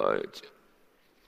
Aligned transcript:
어, 0.00 0.16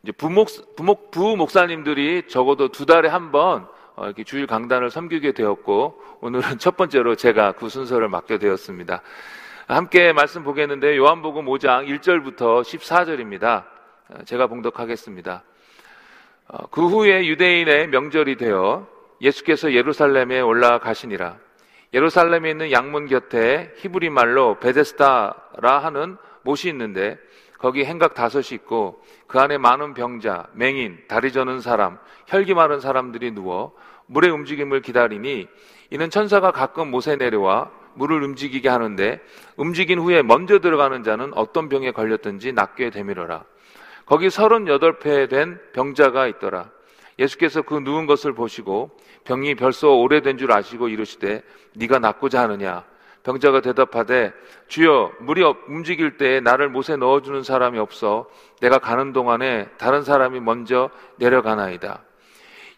이제 0.03 0.13
부목 0.13 0.49
부목 0.77 1.11
부 1.11 1.37
목사님들이 1.37 2.27
적어도 2.27 2.69
두 2.69 2.87
달에 2.87 3.09
한번 3.09 3.69
어, 3.95 4.07
이렇게 4.07 4.25
주일 4.25 4.47
강단을 4.47 4.91
섬기게 4.91 5.33
되었고 5.33 6.03
오늘은 6.23 6.59
첫 6.59 6.77
번째로 6.77 7.15
제가 7.15 7.53
그 7.53 7.69
순서를 7.69 8.09
맡게 8.09 8.39
되었습니다. 8.39 9.03
함께 9.69 10.13
말씀 10.13 10.43
보겠는데 10.43 10.97
요한복음 10.97 11.45
5장 11.45 11.87
1절부터 11.87 12.63
14절입니다. 12.63 13.65
어, 14.09 14.25
제가 14.25 14.47
봉독하겠습니다. 14.47 15.45
어, 16.49 16.67
그 16.71 16.89
후에 16.89 17.27
유대인의 17.27 17.89
명절이 17.89 18.37
되어 18.37 18.89
예수께서 19.21 19.73
예루살렘에 19.73 20.41
올라가시니라. 20.41 21.37
예루살렘에 21.93 22.51
있는 22.51 22.73
양문 22.73 23.07
곁에 23.07 23.75
히브리 23.77 24.09
말로 24.09 24.59
베데스다라 24.59 25.79
하는 25.81 26.17
못이 26.43 26.71
있는데 26.71 27.19
거기 27.63 27.85
행각 27.85 28.15
다섯이 28.15 28.47
있고 28.55 29.01
그 29.29 29.39
안에 29.39 29.57
많은 29.57 29.95
병자, 29.95 30.49
맹인, 30.53 30.99
다리 31.07 31.31
저는 31.31 31.61
사람, 31.61 31.97
혈기 32.27 32.55
마른 32.55 32.81
사람들이 32.81 33.31
누워 33.31 33.73
물의 34.07 34.33
움직임을 34.33 34.83
기다리니 34.83 35.47
이는 35.91 36.11
천사가 36.11 36.51
가끔 36.51 36.91
못에 36.91 37.15
내려와 37.15 37.71
물을 37.95 38.21
움직이게 38.25 38.69
하는데 38.69 39.21
움직인 39.57 40.01
후에 40.01 40.23
먼저 40.23 40.59
들어가는 40.59 41.05
자는 41.05 41.33
어떤 41.35 41.69
병에 41.69 41.93
걸렸든지 41.93 42.53
낫게 42.53 42.91
되밀어라. 42.91 43.45
거기 44.07 44.29
서른여덟 44.29 44.99
된 45.29 45.61
병자가 45.73 46.27
있더라. 46.27 46.69
예수께서 47.21 47.63
그 47.63 47.75
누운 47.75 48.07
것을 48.07 48.33
보시고 48.33 48.91
병이 49.23 49.55
벌써 49.55 49.91
오래된 49.91 50.37
줄 50.37 50.51
아시고 50.51 50.89
이르시되 50.89 51.43
네가 51.77 52.01
낫고자 52.01 52.43
하느냐 52.43 52.85
병자가 53.25 53.61
대답하되 53.61 54.33
주여 54.69 55.13
물이 55.21 55.43
움직일 55.69 56.17
때에 56.17 56.41
나를 56.41 56.69
못에 56.69 56.97
넣어주는 56.97 57.43
사람이 57.43 57.79
없어 57.79 58.29
내가 58.61 58.79
가는 58.79 59.13
동안에 59.13 59.69
다른 59.79 60.03
사람이 60.03 60.41
먼저 60.41 60.91
내려가나이다. 61.17 62.03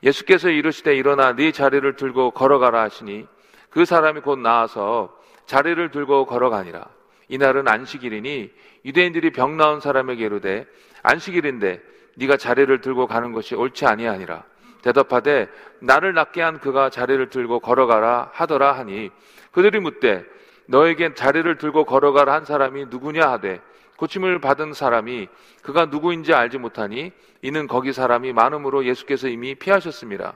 예수께서 0.02 0.50
이르시되 0.50 0.94
일어나 0.94 1.34
네 1.34 1.50
자리를 1.50 1.96
들고 1.96 2.32
걸어가라 2.32 2.82
하시니 2.82 3.26
그 3.70 3.84
사람이 3.84 4.20
곧 4.20 4.38
나와서 4.38 5.16
자리를 5.46 5.90
들고 5.90 6.26
걸어가니라. 6.26 6.86
이날은 7.28 7.66
안식일이니 7.66 8.50
유대인들이 8.84 9.30
병 9.32 9.56
나은 9.56 9.80
사람에게 9.80 10.26
이르되 10.26 10.66
안식일인데 11.02 11.80
네가 12.16 12.36
자리를 12.36 12.80
들고 12.82 13.06
가는 13.06 13.32
것이 13.32 13.54
옳지 13.54 13.86
아니하니라. 13.86 14.44
대답하되 14.82 15.48
나를 15.80 16.12
낫게 16.12 16.42
한 16.42 16.60
그가 16.60 16.90
자리를 16.90 17.30
들고 17.30 17.60
걸어가라 17.60 18.30
하더라 18.34 18.72
하니 18.72 19.10
그들이 19.54 19.80
묻되 19.80 20.24
너에겐 20.66 21.14
자리를 21.14 21.56
들고 21.58 21.84
걸어가라 21.84 22.34
한 22.34 22.44
사람이 22.44 22.86
누구냐 22.86 23.30
하되 23.30 23.60
고침을 23.96 24.40
받은 24.40 24.72
사람이 24.72 25.28
그가 25.62 25.86
누구인지 25.86 26.34
알지 26.34 26.58
못하니 26.58 27.12
이는 27.42 27.66
거기 27.68 27.92
사람이 27.92 28.32
많음으로 28.32 28.84
예수께서 28.84 29.28
이미 29.28 29.54
피하셨습니다. 29.54 30.34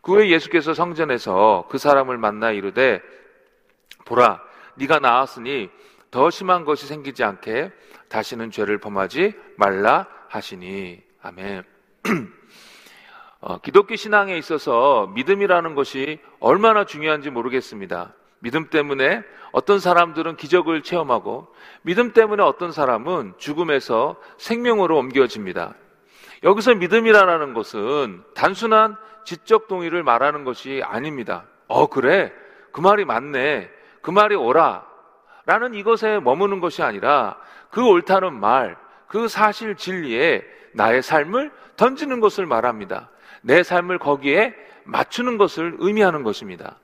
그 0.00 0.12
후에 0.12 0.30
예수께서 0.30 0.74
성전에서 0.74 1.66
그 1.70 1.78
사람을 1.78 2.16
만나 2.18 2.50
이르되 2.50 3.02
보라 4.06 4.40
네가 4.76 4.98
나았으니 4.98 5.70
더 6.10 6.30
심한 6.30 6.64
것이 6.64 6.86
생기지 6.86 7.24
않게 7.24 7.70
다시는 8.08 8.50
죄를 8.50 8.78
범하지 8.78 9.34
말라 9.56 10.06
하시니 10.28 11.02
아멘. 11.22 11.64
어, 13.40 13.58
기독교 13.58 13.94
신앙에 13.96 14.38
있어서 14.38 15.08
믿음이라는 15.14 15.74
것이 15.74 16.18
얼마나 16.40 16.84
중요한지 16.86 17.28
모르겠습니다. 17.28 18.14
믿음 18.44 18.68
때문에 18.68 19.22
어떤 19.52 19.78
사람들은 19.78 20.36
기적을 20.36 20.82
체험하고 20.82 21.48
믿음 21.80 22.12
때문에 22.12 22.42
어떤 22.42 22.72
사람은 22.72 23.32
죽음에서 23.38 24.16
생명으로 24.36 24.98
옮겨집니다. 24.98 25.72
여기서 26.42 26.74
믿음이라는 26.74 27.54
것은 27.54 28.22
단순한 28.34 28.98
지적 29.24 29.66
동의를 29.66 30.02
말하는 30.02 30.44
것이 30.44 30.82
아닙니다. 30.84 31.46
어, 31.68 31.86
그래. 31.86 32.34
그 32.70 32.82
말이 32.82 33.06
맞네. 33.06 33.70
그 34.02 34.10
말이 34.10 34.34
옳아. 34.34 34.84
라는 35.46 35.72
이것에 35.72 36.20
머무는 36.20 36.60
것이 36.60 36.82
아니라 36.82 37.38
그 37.70 37.82
옳다는 37.82 38.38
말, 38.38 38.76
그 39.08 39.26
사실 39.26 39.74
진리에 39.74 40.44
나의 40.74 41.02
삶을 41.02 41.50
던지는 41.76 42.20
것을 42.20 42.44
말합니다. 42.44 43.08
내 43.40 43.62
삶을 43.62 43.98
거기에 43.98 44.54
맞추는 44.84 45.38
것을 45.38 45.76
의미하는 45.78 46.24
것입니다. 46.24 46.76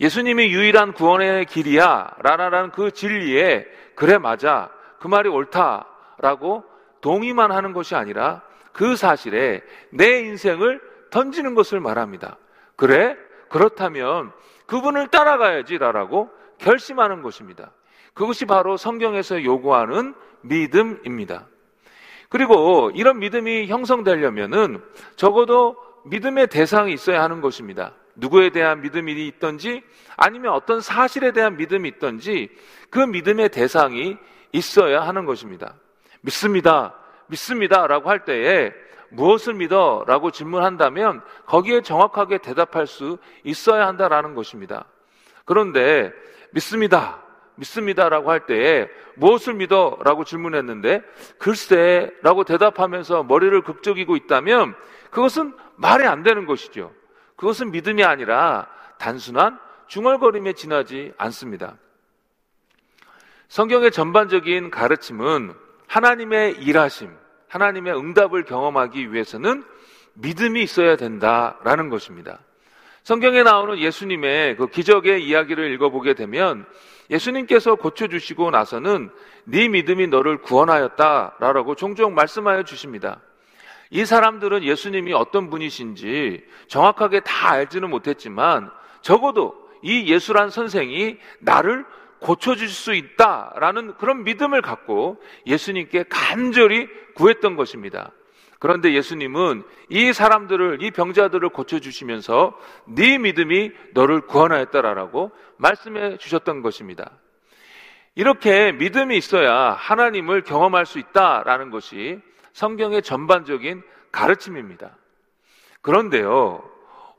예수님이 0.00 0.52
유일한 0.52 0.92
구원의 0.92 1.44
길이야. 1.44 2.14
라라는 2.22 2.70
그 2.70 2.90
진리에 2.90 3.66
그래 3.94 4.18
맞아. 4.18 4.70
그 4.98 5.08
말이 5.08 5.28
옳다 5.28 5.86
라고 6.18 6.64
동의만 7.00 7.52
하는 7.52 7.72
것이 7.72 7.94
아니라 7.94 8.42
그 8.72 8.96
사실에 8.96 9.62
내 9.90 10.20
인생을 10.20 10.80
던지는 11.10 11.54
것을 11.54 11.80
말합니다. 11.80 12.38
그래? 12.76 13.16
그렇다면 13.48 14.32
그분을 14.66 15.08
따라가야지라고 15.08 16.30
결심하는 16.58 17.22
것입니다. 17.22 17.72
그것이 18.14 18.46
바로 18.46 18.76
성경에서 18.76 19.44
요구하는 19.44 20.14
믿음입니다. 20.42 21.46
그리고 22.28 22.90
이런 22.94 23.18
믿음이 23.18 23.66
형성되려면은 23.66 24.82
적어도 25.16 25.76
믿음의 26.06 26.46
대상이 26.46 26.92
있어야 26.92 27.22
하는 27.22 27.40
것입니다. 27.40 27.92
누구에 28.14 28.50
대한 28.50 28.82
믿음이 28.82 29.26
있던지 29.26 29.82
아니면 30.16 30.52
어떤 30.52 30.80
사실에 30.80 31.32
대한 31.32 31.56
믿음이 31.56 31.88
있던지 31.88 32.48
그 32.90 32.98
믿음의 32.98 33.50
대상이 33.50 34.16
있어야 34.52 35.02
하는 35.02 35.24
것입니다. 35.24 35.74
믿습니다. 36.20 36.94
믿습니다. 37.28 37.86
라고 37.86 38.10
할 38.10 38.24
때에 38.24 38.72
무엇을 39.10 39.54
믿어? 39.54 40.04
라고 40.06 40.30
질문한다면 40.30 41.22
거기에 41.46 41.82
정확하게 41.82 42.38
대답할 42.38 42.86
수 42.86 43.18
있어야 43.44 43.86
한다라는 43.86 44.34
것입니다. 44.34 44.84
그런데 45.44 46.12
믿습니다. 46.52 47.22
믿습니다. 47.56 48.08
라고 48.08 48.30
할 48.30 48.46
때에 48.46 48.88
무엇을 49.16 49.54
믿어? 49.54 49.98
라고 50.04 50.24
질문했는데 50.24 51.02
글쎄 51.38 52.10
라고 52.22 52.44
대답하면서 52.44 53.24
머리를 53.24 53.60
극적이고 53.62 54.16
있다면 54.16 54.74
그것은 55.10 55.54
말이 55.76 56.04
안 56.04 56.22
되는 56.22 56.46
것이죠. 56.46 56.92
그것은 57.40 57.70
믿음이 57.70 58.04
아니라 58.04 58.66
단순한 58.98 59.58
중얼거림에 59.86 60.52
지나지 60.52 61.14
않습니다. 61.16 61.78
성경의 63.48 63.92
전반적인 63.92 64.70
가르침은 64.70 65.54
하나님의 65.86 66.58
일하심, 66.58 67.10
하나님의 67.48 67.96
응답을 67.96 68.44
경험하기 68.44 69.14
위해서는 69.14 69.64
믿음이 70.14 70.62
있어야 70.62 70.96
된다라는 70.96 71.88
것입니다. 71.88 72.40
성경에 73.04 73.42
나오는 73.42 73.78
예수님의 73.78 74.58
그 74.58 74.66
기적의 74.66 75.24
이야기를 75.26 75.72
읽어보게 75.72 76.12
되면 76.12 76.66
예수님께서 77.08 77.76
고쳐주시고 77.76 78.50
나서는 78.50 79.10
네 79.44 79.66
믿음이 79.68 80.08
너를 80.08 80.42
구원하였다라고 80.42 81.74
종종 81.74 82.14
말씀하여 82.14 82.64
주십니다. 82.64 83.22
이 83.90 84.04
사람들은 84.04 84.62
예수님이 84.62 85.12
어떤 85.12 85.50
분이신지 85.50 86.44
정확하게 86.68 87.20
다 87.20 87.50
알지는 87.50 87.90
못했지만 87.90 88.70
적어도 89.02 89.54
이 89.82 90.12
예수란 90.12 90.50
선생이 90.50 91.18
나를 91.40 91.84
고쳐줄 92.20 92.68
수 92.68 92.94
있다라는 92.94 93.94
그런 93.96 94.24
믿음을 94.24 94.62
갖고 94.62 95.20
예수님께 95.46 96.04
간절히 96.08 96.88
구했던 97.14 97.56
것입니다. 97.56 98.12
그런데 98.58 98.92
예수님은 98.92 99.64
이 99.88 100.12
사람들을 100.12 100.82
이 100.82 100.90
병자들을 100.90 101.48
고쳐 101.48 101.80
주시면서 101.80 102.56
네 102.86 103.16
믿음이 103.16 103.72
너를 103.94 104.20
구원하였다라고 104.20 105.32
말씀해 105.56 106.18
주셨던 106.18 106.60
것입니다. 106.60 107.10
이렇게 108.14 108.72
믿음이 108.72 109.16
있어야 109.16 109.70
하나님을 109.70 110.42
경험할 110.42 110.84
수 110.84 110.98
있다라는 110.98 111.70
것이 111.70 112.20
성경의 112.52 113.02
전반적인 113.02 113.82
가르침입니다. 114.12 114.96
그런데요, 115.82 116.62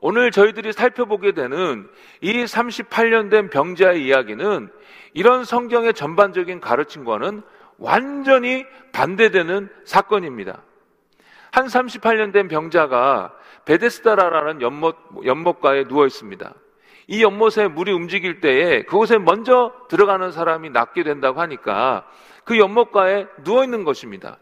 오늘 0.00 0.30
저희들이 0.30 0.72
살펴보게 0.72 1.32
되는 1.32 1.88
이 2.20 2.32
38년 2.44 3.30
된 3.30 3.50
병자의 3.50 4.04
이야기는 4.04 4.68
이런 5.14 5.44
성경의 5.44 5.94
전반적인 5.94 6.60
가르침과는 6.60 7.42
완전히 7.78 8.66
반대되는 8.92 9.68
사건입니다. 9.84 10.62
한 11.52 11.66
38년 11.66 12.32
된 12.32 12.48
병자가 12.48 13.32
베데스다라라는 13.64 14.60
연못, 14.62 14.96
연못가에 15.24 15.84
누워 15.84 16.06
있습니다. 16.06 16.52
이 17.08 17.22
연못에 17.22 17.68
물이 17.68 17.92
움직일 17.92 18.40
때에 18.40 18.82
그곳에 18.82 19.18
먼저 19.18 19.72
들어가는 19.88 20.32
사람이 20.32 20.70
낫게 20.70 21.02
된다고 21.02 21.40
하니까 21.40 22.06
그 22.44 22.58
연못가에 22.58 23.26
누워 23.44 23.64
있는 23.64 23.84
것입니다. 23.84 24.38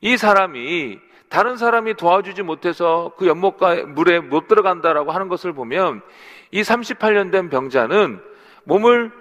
이 0.00 0.16
사람이 0.16 1.00
다른 1.28 1.56
사람이 1.56 1.94
도와주지 1.94 2.42
못해서 2.42 3.12
그 3.18 3.26
연못가 3.26 3.74
물에 3.74 4.20
못 4.20 4.48
들어간다라고 4.48 5.12
하는 5.12 5.28
것을 5.28 5.52
보면 5.52 6.02
이 6.50 6.62
38년 6.62 7.30
된 7.30 7.50
병자는 7.50 8.20
몸을 8.64 9.12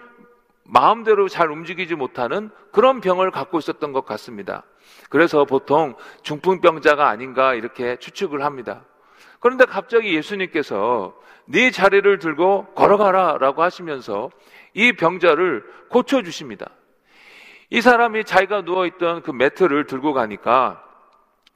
마음대로 0.64 1.28
잘 1.28 1.50
움직이지 1.50 1.96
못하는 1.96 2.50
그런 2.72 3.02
병을 3.02 3.32
갖고 3.32 3.58
있었던 3.58 3.94
것 3.94 4.06
같습니다. 4.06 4.64
그래서 5.10 5.46
보통 5.46 5.96
중풍병자가 6.24 7.08
아닌가 7.08 7.54
이렇게 7.54 7.98
추측을 7.98 8.44
합니다. 8.44 8.86
그런데 9.40 9.66
갑자기 9.66 10.14
예수님께서 10.16 11.14
네 11.46 11.72
자리를 11.72 12.20
들고 12.20 12.66
걸어가라라고 12.76 13.64
하시면서 13.64 14.30
이 14.74 14.94
병자를 14.94 15.64
고쳐 15.90 16.22
주십니다. 16.22 16.68
이 17.70 17.82
사람이 17.82 18.24
자기가 18.24 18.62
누워있던 18.62 19.24
그 19.24 19.32
매트를 19.32 19.88
들고 19.88 20.14
가니까 20.14 20.84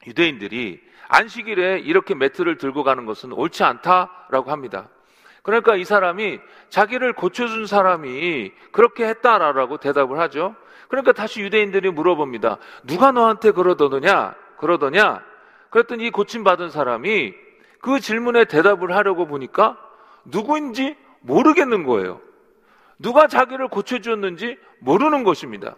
유대인들이 0.06 0.80
안식일에 1.08 1.80
이렇게 1.80 2.14
매트를 2.14 2.58
들고 2.58 2.84
가는 2.84 3.06
것은 3.06 3.32
옳지 3.32 3.64
않다라고 3.64 4.50
합니다. 4.50 4.88
그러니까 5.42 5.74
이 5.76 5.84
사람이 5.84 6.40
자기를 6.68 7.14
고쳐준 7.14 7.66
사람이 7.66 8.52
그렇게 8.70 9.06
했다라고 9.06 9.78
대답을 9.78 10.18
하죠. 10.20 10.54
그러니까 10.88 11.12
다시 11.12 11.40
유대인들이 11.40 11.90
물어봅니다. 11.90 12.58
누가 12.84 13.12
너한테 13.12 13.50
그러더냐? 13.50 14.34
그러더냐? 14.58 15.24
그랬더니 15.70 16.06
이 16.06 16.10
고침받은 16.10 16.70
사람이 16.70 17.34
그 17.80 17.98
질문에 17.98 18.44
대답을 18.44 18.94
하려고 18.94 19.26
보니까 19.26 19.78
누구인지 20.26 20.96
모르겠는 21.20 21.84
거예요. 21.84 22.20
누가 22.98 23.26
자기를 23.26 23.68
고쳐주었는지 23.68 24.58
모르는 24.78 25.24
것입니다. 25.24 25.74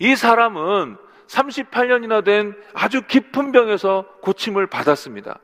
이 0.00 0.16
사람은 0.16 0.96
38년이나 1.26 2.24
된 2.24 2.56
아주 2.74 3.02
깊은 3.02 3.52
병에서 3.52 4.06
고침을 4.22 4.66
받았습니다. 4.66 5.38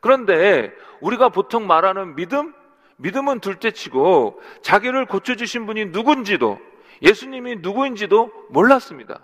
그런데 0.00 0.72
우리가 1.00 1.30
보통 1.30 1.66
말하는 1.66 2.16
믿음? 2.16 2.52
믿음은 2.96 3.40
둘째 3.40 3.70
치고 3.70 4.42
자기를 4.60 5.06
고쳐주신 5.06 5.66
분이 5.66 5.86
누군지도 5.86 6.58
예수님이 7.00 7.56
누구인지도 7.60 8.30
몰랐습니다. 8.50 9.20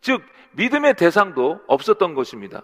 즉, 0.00 0.22
믿음의 0.52 0.94
대상도 0.94 1.60
없었던 1.66 2.14
것입니다. 2.14 2.62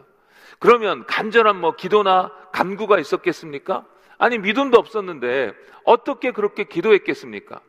그러면 0.58 1.06
간절한 1.06 1.60
뭐 1.60 1.76
기도나 1.76 2.32
간구가 2.52 2.98
있었겠습니까? 2.98 3.84
아니, 4.16 4.38
믿음도 4.38 4.78
없었는데 4.78 5.52
어떻게 5.84 6.32
그렇게 6.32 6.64
기도했겠습니까? 6.64 7.60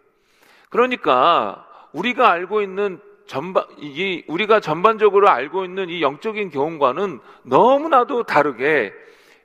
그러니까 0.70 1.66
우리가 1.92 2.32
알고 2.32 2.62
있는 2.62 3.00
전반, 3.30 3.64
이, 3.78 4.24
우리가 4.28 4.60
전반적으로 4.60 5.30
알고 5.30 5.64
있는 5.64 5.90
이 5.90 6.02
영적인 6.02 6.50
경험과는 6.50 7.20
너무나도 7.44 8.24
다르게 8.24 8.92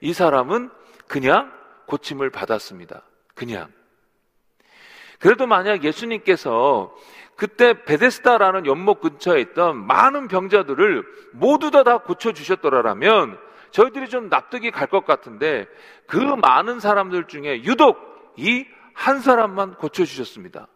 이 0.00 0.12
사람은 0.12 0.70
그냥 1.06 1.52
고침을 1.86 2.30
받았습니다. 2.30 3.02
그냥. 3.34 3.68
그래도 5.18 5.46
만약 5.46 5.84
예수님께서 5.84 6.94
그때 7.36 7.84
베데스다라는 7.84 8.64
연못 8.66 9.00
근처에 9.00 9.40
있던 9.40 9.86
많은 9.86 10.28
병자들을 10.28 11.04
모두 11.32 11.70
다, 11.70 11.82
다 11.82 11.98
고쳐주셨더라면 11.98 13.38
저희들이 13.70 14.08
좀 14.08 14.28
납득이 14.28 14.70
갈 14.70 14.88
것 14.88 15.04
같은데 15.04 15.66
그 16.06 16.16
많은 16.16 16.80
사람들 16.80 17.26
중에 17.26 17.64
유독 17.64 17.98
이 18.36 18.66
한 18.94 19.20
사람만 19.20 19.74
고쳐주셨습니다. 19.74 20.68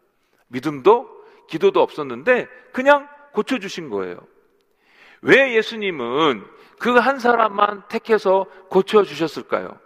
믿음도 0.49 1.09
기도도 1.49 1.81
없었는데 1.83 2.49
그냥 2.73 3.09
고쳐주신 3.33 3.91
거예요. 3.91 4.19
왜 5.23 5.55
예수님은 5.57 6.45
그 6.79 6.99
한 7.01 7.19
사람만 7.19 7.83
택해서 7.89 8.47
고쳐주셨을까요? 8.71 9.79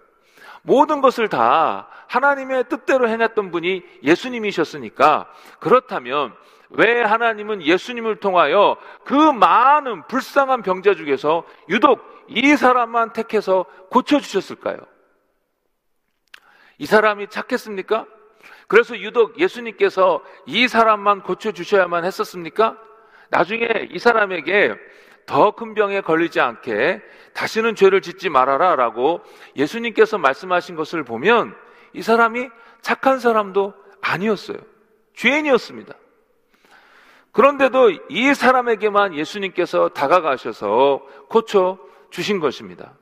모든 0.63 1.01
것을 1.01 1.29
다 1.29 1.89
하나님의 2.09 2.69
뜻대로 2.69 3.09
해냈던 3.09 3.51
분이 3.51 3.83
예수님이셨으니까 4.03 5.33
그렇다면 5.59 6.35
왜 6.71 7.03
하나님은 7.03 7.63
예수님을 7.63 8.17
통하여 8.17 8.77
그 9.05 9.15
많은 9.15 10.07
불쌍한 10.07 10.63
병자 10.63 10.95
중에서 10.95 11.45
유독 11.69 12.01
이 12.29 12.57
사람만 12.57 13.13
택해서 13.13 13.65
고쳐주셨을까요? 13.91 14.79
이 16.79 16.87
사람이 16.87 17.29
착했습니까? 17.29 18.07
그래서 18.69 18.99
유독 18.99 19.39
예수님께서 19.39 20.23
이 20.47 20.69
사람만 20.69 21.23
고쳐주셔야만 21.23 22.05
했었습니까? 22.05 22.79
나중에 23.31 23.89
이 23.91 23.99
사람에게 23.99 24.75
더 25.27 25.53
큰 25.53 25.75
병에 25.75 26.01
걸리지 26.01 26.41
않게 26.41 27.01
다시는 27.33 27.75
죄를 27.77 28.01
짓지 28.03 28.29
말아라 28.29 28.75
라고 28.77 29.21
예수님께서 29.57 30.19
말씀하신 30.19 30.75
것을 30.75 31.05
보면 31.05 31.55
이 31.93 32.03
사람이 32.03 32.49
착한 32.81 33.21
사람도 33.21 33.73
아니었어요. 34.01 34.59
죄인이었습니다. 35.15 35.95
그런데도 37.31 37.93
이 38.09 38.35
사람에게만 38.35 39.15
예수님께서 39.15 39.91
다가가셔서 39.91 41.03
고쳐 41.29 41.79
주신 42.11 42.41
것입니다. 42.41 42.93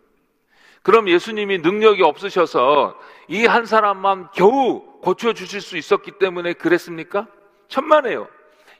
그럼 0.82 1.08
예수님이 1.08 1.58
능력이 1.58 2.02
없으셔서 2.02 2.98
이 3.28 3.46
한 3.46 3.64
사람만 3.66 4.28
겨우 4.34 4.84
고쳐 5.02 5.32
주실 5.32 5.60
수 5.60 5.76
있었기 5.76 6.12
때문에 6.18 6.54
그랬습니까? 6.54 7.26
천만에요. 7.68 8.28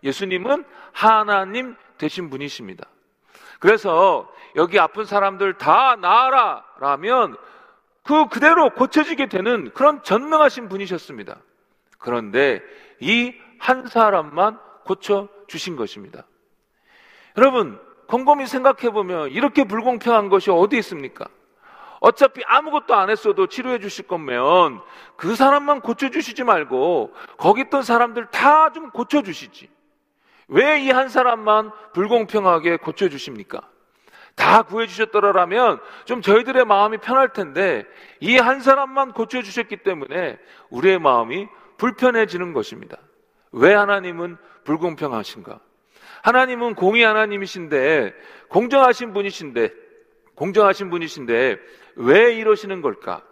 예수님은 0.02 0.64
하나님 0.92 1.76
되신 1.98 2.30
분이십니다. 2.30 2.86
그래서 3.58 4.30
여기 4.56 4.78
아픈 4.78 5.04
사람들 5.04 5.54
다 5.58 5.96
나아라 5.96 6.64
라면 6.78 7.36
그 8.02 8.26
그대로 8.28 8.70
고쳐지게 8.70 9.28
되는 9.28 9.70
그런 9.74 10.02
전능하신 10.02 10.68
분이셨습니다. 10.68 11.38
그런데 11.98 12.62
이 13.00 13.34
한 13.60 13.86
사람만 13.86 14.58
고쳐 14.84 15.28
주신 15.46 15.76
것입니다. 15.76 16.26
여러분, 17.36 17.78
곰곰이 18.08 18.46
생각해 18.46 18.90
보면 18.90 19.30
이렇게 19.30 19.64
불공평한 19.64 20.28
것이 20.28 20.50
어디 20.50 20.78
있습니까? 20.78 21.28
어차피 22.00 22.42
아무것도 22.46 22.94
안 22.94 23.10
했어도 23.10 23.46
치료해 23.46 23.78
주실 23.78 24.06
거면 24.06 24.80
그 25.16 25.36
사람만 25.36 25.80
고쳐 25.82 26.08
주시지 26.10 26.44
말고 26.44 27.12
거기 27.38 27.62
있던 27.62 27.82
사람들 27.82 28.26
다 28.30 28.70
좀 28.70 28.90
고쳐 28.90 29.22
주시지. 29.22 29.68
왜 30.48 30.80
이 30.80 30.90
한 30.90 31.08
사람만 31.08 31.70
불공평하게 31.92 32.78
고쳐 32.78 33.08
주십니까? 33.08 33.60
다 34.34 34.62
구해 34.62 34.86
주셨더라면 34.86 35.80
좀 36.06 36.22
저희들의 36.22 36.64
마음이 36.64 36.98
편할 36.98 37.32
텐데 37.32 37.84
이 38.20 38.36
한 38.38 38.60
사람만 38.60 39.12
고쳐 39.12 39.42
주셨기 39.42 39.78
때문에 39.78 40.38
우리의 40.70 40.98
마음이 40.98 41.46
불편해지는 41.76 42.52
것입니다. 42.52 42.96
왜 43.52 43.74
하나님은 43.74 44.36
불공평하신가? 44.64 45.60
하나님은 46.22 46.74
공의 46.74 47.02
하나님이신데 47.04 48.14
공정하신 48.48 49.12
분이신데 49.12 49.70
공정하신 50.34 50.90
분이신데 50.90 51.58
왜 51.96 52.34
이러시는 52.34 52.82
걸까? 52.82 53.22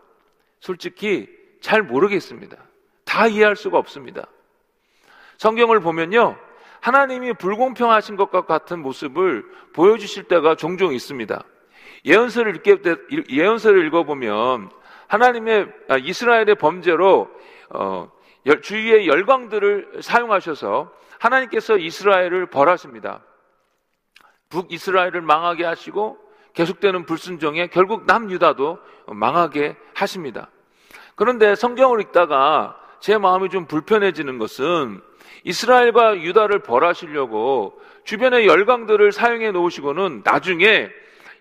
솔직히 0.61 1.29
잘 1.61 1.83
모르겠습니다. 1.83 2.57
다 3.05 3.27
이해할 3.27 3.57
수가 3.57 3.79
없습니다. 3.79 4.27
성경을 5.39 5.81
보면요. 5.81 6.37
하나님이 6.81 7.35
불공평하신 7.35 8.17
것과 8.17 8.43
같은 8.43 8.81
모습을 8.81 9.45
보여주실 9.73 10.25
때가 10.25 10.55
종종 10.55 10.93
있습니다. 10.93 11.43
예언서를 12.05 12.57
읽게, 12.57 12.77
예언서를 13.31 13.87
읽어보면 13.87 14.71
하나님의 15.09 15.69
아, 15.89 15.97
이스라엘의 15.97 16.55
범죄로 16.57 17.29
어, 17.71 18.11
주위의 18.63 19.09
열광들을 19.09 20.01
사용하셔서 20.01 20.93
하나님께서 21.19 21.77
이스라엘을 21.77 22.47
벌하십니다. 22.47 23.25
북이스라엘을 24.51 25.21
망하게 25.21 25.65
하시고 25.65 26.19
계속되는 26.59 27.07
불순종에 27.07 27.69
결국 27.69 28.05
남유다도 28.07 28.79
망하게 29.07 29.77
하십니다. 29.95 30.51
그런데 31.15 31.55
성경을 31.55 32.01
읽다가 32.01 32.77
제 32.99 33.17
마음이 33.17 33.49
좀 33.49 33.67
불편해지는 33.67 34.39
것은 34.39 35.01
이스라엘과 35.45 36.21
유다를 36.21 36.59
벌하시려고 36.59 37.81
주변의 38.03 38.49
열강들을 38.49 39.13
사용해 39.13 39.53
놓으시고는 39.53 40.23
나중에 40.25 40.89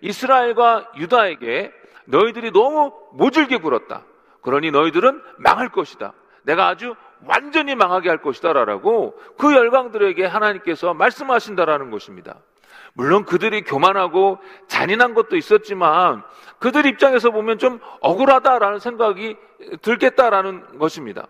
이스라엘과 0.02 0.92
유다에게 0.98 1.72
너희들이 2.04 2.52
너무 2.52 2.92
모질게 3.12 3.56
굴었다. 3.56 4.04
그러니 4.42 4.70
너희들은 4.70 5.20
망할 5.38 5.68
것이다. 5.70 6.12
내가 6.44 6.68
아주 6.68 6.94
완전히 7.26 7.74
망하게 7.74 8.08
할 8.08 8.22
것이다. 8.22 8.52
라고 8.52 9.18
그 9.36 9.52
열강들에게 9.52 10.24
하나님께서 10.24 10.94
말씀하신다라는 10.94 11.90
것입니다. 11.90 12.36
물론 12.94 13.24
그들이 13.24 13.62
교만하고 13.62 14.38
잔인한 14.66 15.14
것도 15.14 15.36
있었지만 15.36 16.22
그들 16.58 16.86
입장에서 16.86 17.30
보면 17.30 17.58
좀 17.58 17.80
억울하다라는 18.00 18.78
생각이 18.78 19.36
들겠다라는 19.82 20.78
것입니다. 20.78 21.28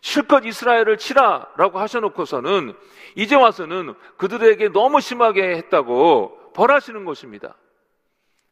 실컷 0.00 0.44
이스라엘을 0.44 0.98
치라라고 0.98 1.78
하셔놓고서는 1.78 2.74
이제 3.14 3.36
와서는 3.36 3.94
그들에게 4.18 4.68
너무 4.68 5.00
심하게 5.00 5.56
했다고 5.56 6.52
벌하시는 6.54 7.04
것입니다. 7.04 7.56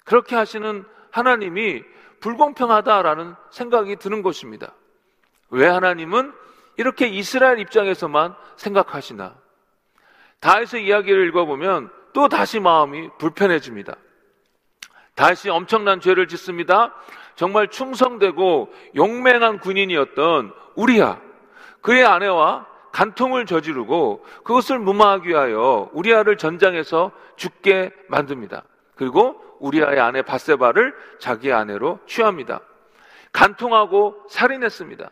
그렇게 0.05 0.35
하시는 0.35 0.85
하나님이 1.11 1.85
불공평하다라는 2.21 3.35
생각이 3.51 3.97
드는 3.97 4.23
것입니다. 4.23 4.73
왜 5.51 5.67
하나님은 5.67 6.33
이렇게 6.79 7.07
이스라엘 7.07 7.59
입장에서만 7.59 8.35
생각하시나? 8.57 9.37
다윗의 10.41 10.87
이야기를 10.87 11.29
읽어보면 11.29 11.91
또 12.12 12.28
다시 12.28 12.61
마음이 12.61 13.11
불편해집니다. 13.19 13.95
다시 15.14 15.50
엄청난 15.50 16.00
죄를 16.00 16.28
짓습니다. 16.28 16.95
정말 17.35 17.69
충성되고 17.69 18.73
용맹한 18.97 19.61
군인이었던 19.61 20.52
우리야. 20.76 21.21
그의 21.81 22.04
아내와 22.04 22.66
간통을 22.92 23.47
저지르고 23.47 24.25
그것을 24.45 24.78
무마하기 24.78 25.28
위하여 25.28 25.90
우리아를 25.92 26.37
전장에서 26.37 27.11
죽게 27.37 27.90
만듭니다. 28.09 28.64
그리고 28.97 29.40
우리아의 29.61 29.99
아내 30.00 30.23
바세바를 30.23 30.95
자기 31.19 31.52
아내로 31.52 32.00
취합니다. 32.07 32.61
간통하고 33.33 34.26
살인했습니다. 34.28 35.11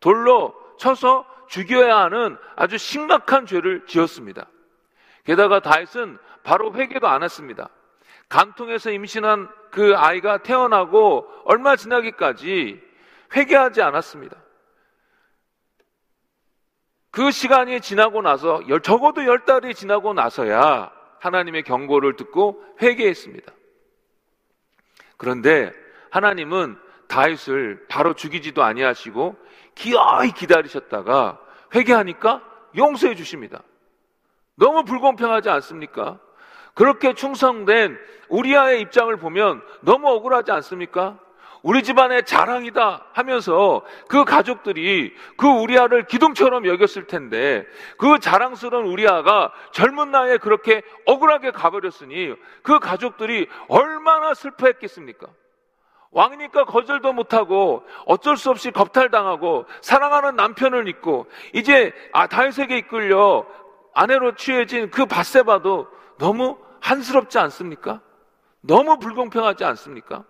돌로 0.00 0.54
쳐서 0.78 1.24
죽여야 1.48 1.96
하는 1.96 2.36
아주 2.56 2.76
심각한 2.76 3.46
죄를 3.46 3.86
지었습니다. 3.86 4.46
게다가 5.26 5.60
다윗은 5.60 6.18
바로 6.42 6.72
회개도 6.72 7.06
안 7.06 7.22
했습니다. 7.22 7.68
간통에서 8.28 8.90
임신한 8.90 9.48
그 9.70 9.94
아이가 9.96 10.38
태어나고 10.38 11.28
얼마 11.44 11.76
지나기까지 11.76 12.80
회개하지 13.34 13.82
않았습니다. 13.82 14.36
그 17.10 17.30
시간이 17.30 17.80
지나고 17.80 18.22
나서 18.22 18.60
적어도 18.82 19.24
열 19.24 19.44
달이 19.44 19.74
지나고 19.74 20.12
나서야 20.12 20.92
하나님의 21.20 21.62
경고를 21.64 22.16
듣고 22.16 22.62
회개했습니다. 22.80 23.52
그런데 25.16 25.72
하나님은 26.10 26.78
다윗을 27.08 27.86
바로 27.88 28.14
죽이지도 28.14 28.62
아니하시고 28.62 29.36
기어이 29.74 30.32
기다리셨다가 30.32 31.40
회개하니까 31.74 32.42
용서해 32.76 33.14
주십니다. 33.14 33.62
너무 34.56 34.84
불공평하지 34.84 35.48
않습니까? 35.50 36.18
그렇게 36.74 37.14
충성된 37.14 37.96
우리아의 38.28 38.80
입장을 38.82 39.14
보면 39.16 39.62
너무 39.80 40.08
억울하지 40.08 40.50
않습니까? 40.52 41.18
우리 41.62 41.82
집안의 41.82 42.24
자랑이다 42.24 43.06
하면서 43.12 43.82
그 44.08 44.24
가족들이 44.24 45.12
그 45.36 45.48
우리아를 45.48 46.06
기둥처럼 46.06 46.66
여겼을 46.66 47.06
텐데 47.06 47.66
그 47.98 48.18
자랑스러운 48.20 48.86
우리아가 48.86 49.52
젊은 49.72 50.10
나이에 50.10 50.36
그렇게 50.36 50.82
억울하게 51.06 51.50
가버렸으니 51.50 52.34
그 52.62 52.78
가족들이 52.78 53.48
얼마나 53.68 54.34
슬퍼했겠습니까? 54.34 55.26
왕이니까 56.12 56.66
거절도 56.66 57.12
못하고 57.12 57.82
어쩔 58.06 58.36
수 58.36 58.50
없이 58.50 58.70
겁탈당하고 58.70 59.66
사랑하는 59.80 60.36
남편을 60.36 60.88
잊고 60.88 61.26
이제 61.52 61.92
아 62.12 62.26
다윗에게 62.26 62.78
이끌려 62.78 63.44
아내로 63.96 64.34
취해진 64.34 64.90
그 64.90 65.06
바세바도 65.06 65.88
너무 66.18 66.58
한스럽지 66.80 67.38
않습니까? 67.38 68.02
너무 68.60 68.98
불공평하지 68.98 69.64
않습니까? 69.64 70.24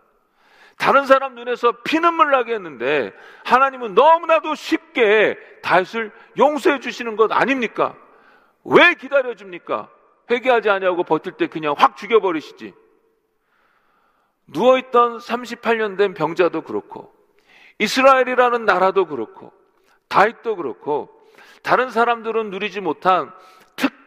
다른 0.78 1.06
사람 1.06 1.34
눈에서 1.34 1.72
피눈물 1.82 2.30
나게 2.30 2.54
했는데 2.54 3.12
하나님은 3.44 3.94
너무나도 3.94 4.54
쉽게 4.54 5.36
다윗을 5.62 6.12
용서해 6.38 6.78
주시는 6.78 7.16
것 7.16 7.32
아닙니까? 7.32 7.96
왜 8.62 8.94
기다려 8.94 9.34
줍니까? 9.34 9.90
회개하지 10.30 10.70
아니하고 10.70 11.02
버틸 11.02 11.32
때 11.32 11.48
그냥 11.48 11.74
확 11.76 11.96
죽여 11.96 12.20
버리시지. 12.20 12.72
누워 14.46 14.78
있던 14.78 15.18
38년 15.18 15.98
된 15.98 16.14
병자도 16.14 16.62
그렇고 16.62 17.12
이스라엘이라는 17.80 18.64
나라도 18.64 19.06
그렇고 19.06 19.52
다윗도 20.08 20.54
그렇고 20.54 21.10
다른 21.62 21.90
사람들은 21.90 22.50
누리지 22.50 22.80
못한 22.80 23.32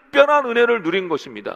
특별한 0.09 0.45
은혜를 0.45 0.81
누린 0.81 1.09
것입니다. 1.09 1.55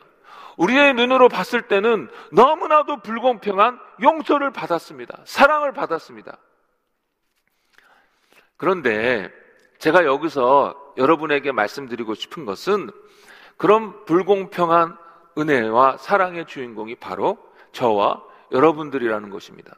우리의 0.57 0.93
눈으로 0.93 1.29
봤을 1.29 1.63
때는 1.63 2.10
너무나도 2.31 3.01
불공평한 3.01 3.79
용서를 4.01 4.51
받았습니다. 4.51 5.22
사랑을 5.25 5.74
받았습니다. 5.74 6.38
그런데 8.57 9.31
제가 9.79 10.05
여기서 10.05 10.93
여러분에게 10.98 11.51
말씀드리고 11.51 12.13
싶은 12.13 12.45
것은 12.45 12.89
그런 13.57 14.05
불공평한 14.05 14.98
은혜와 15.38 15.98
사랑의 15.98 16.45
주인공이 16.45 16.95
바로 16.95 17.38
저와 17.72 18.24
여러분들이라는 18.51 19.29
것입니다. 19.31 19.75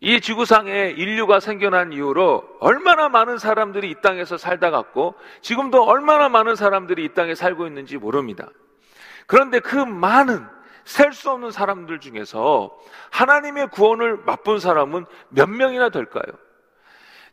이 0.00 0.20
지구상에 0.20 0.90
인류가 0.96 1.40
생겨난 1.40 1.92
이후로 1.92 2.58
얼마나 2.60 3.08
많은 3.08 3.38
사람들이 3.38 3.90
이 3.90 3.94
땅에서 4.00 4.36
살다 4.36 4.70
갔고 4.70 5.14
지금도 5.40 5.82
얼마나 5.84 6.28
많은 6.28 6.54
사람들이 6.54 7.04
이 7.04 7.08
땅에 7.14 7.34
살고 7.34 7.66
있는지 7.66 7.96
모릅니다. 7.98 8.48
그런데 9.26 9.58
그 9.58 9.74
많은 9.76 10.46
셀 10.84 11.12
수 11.12 11.30
없는 11.30 11.50
사람들 11.50 12.00
중에서 12.00 12.74
하나님의 13.10 13.68
구원을 13.68 14.18
맛본 14.24 14.58
사람은 14.60 15.04
몇 15.28 15.50
명이나 15.50 15.90
될까요? 15.90 16.24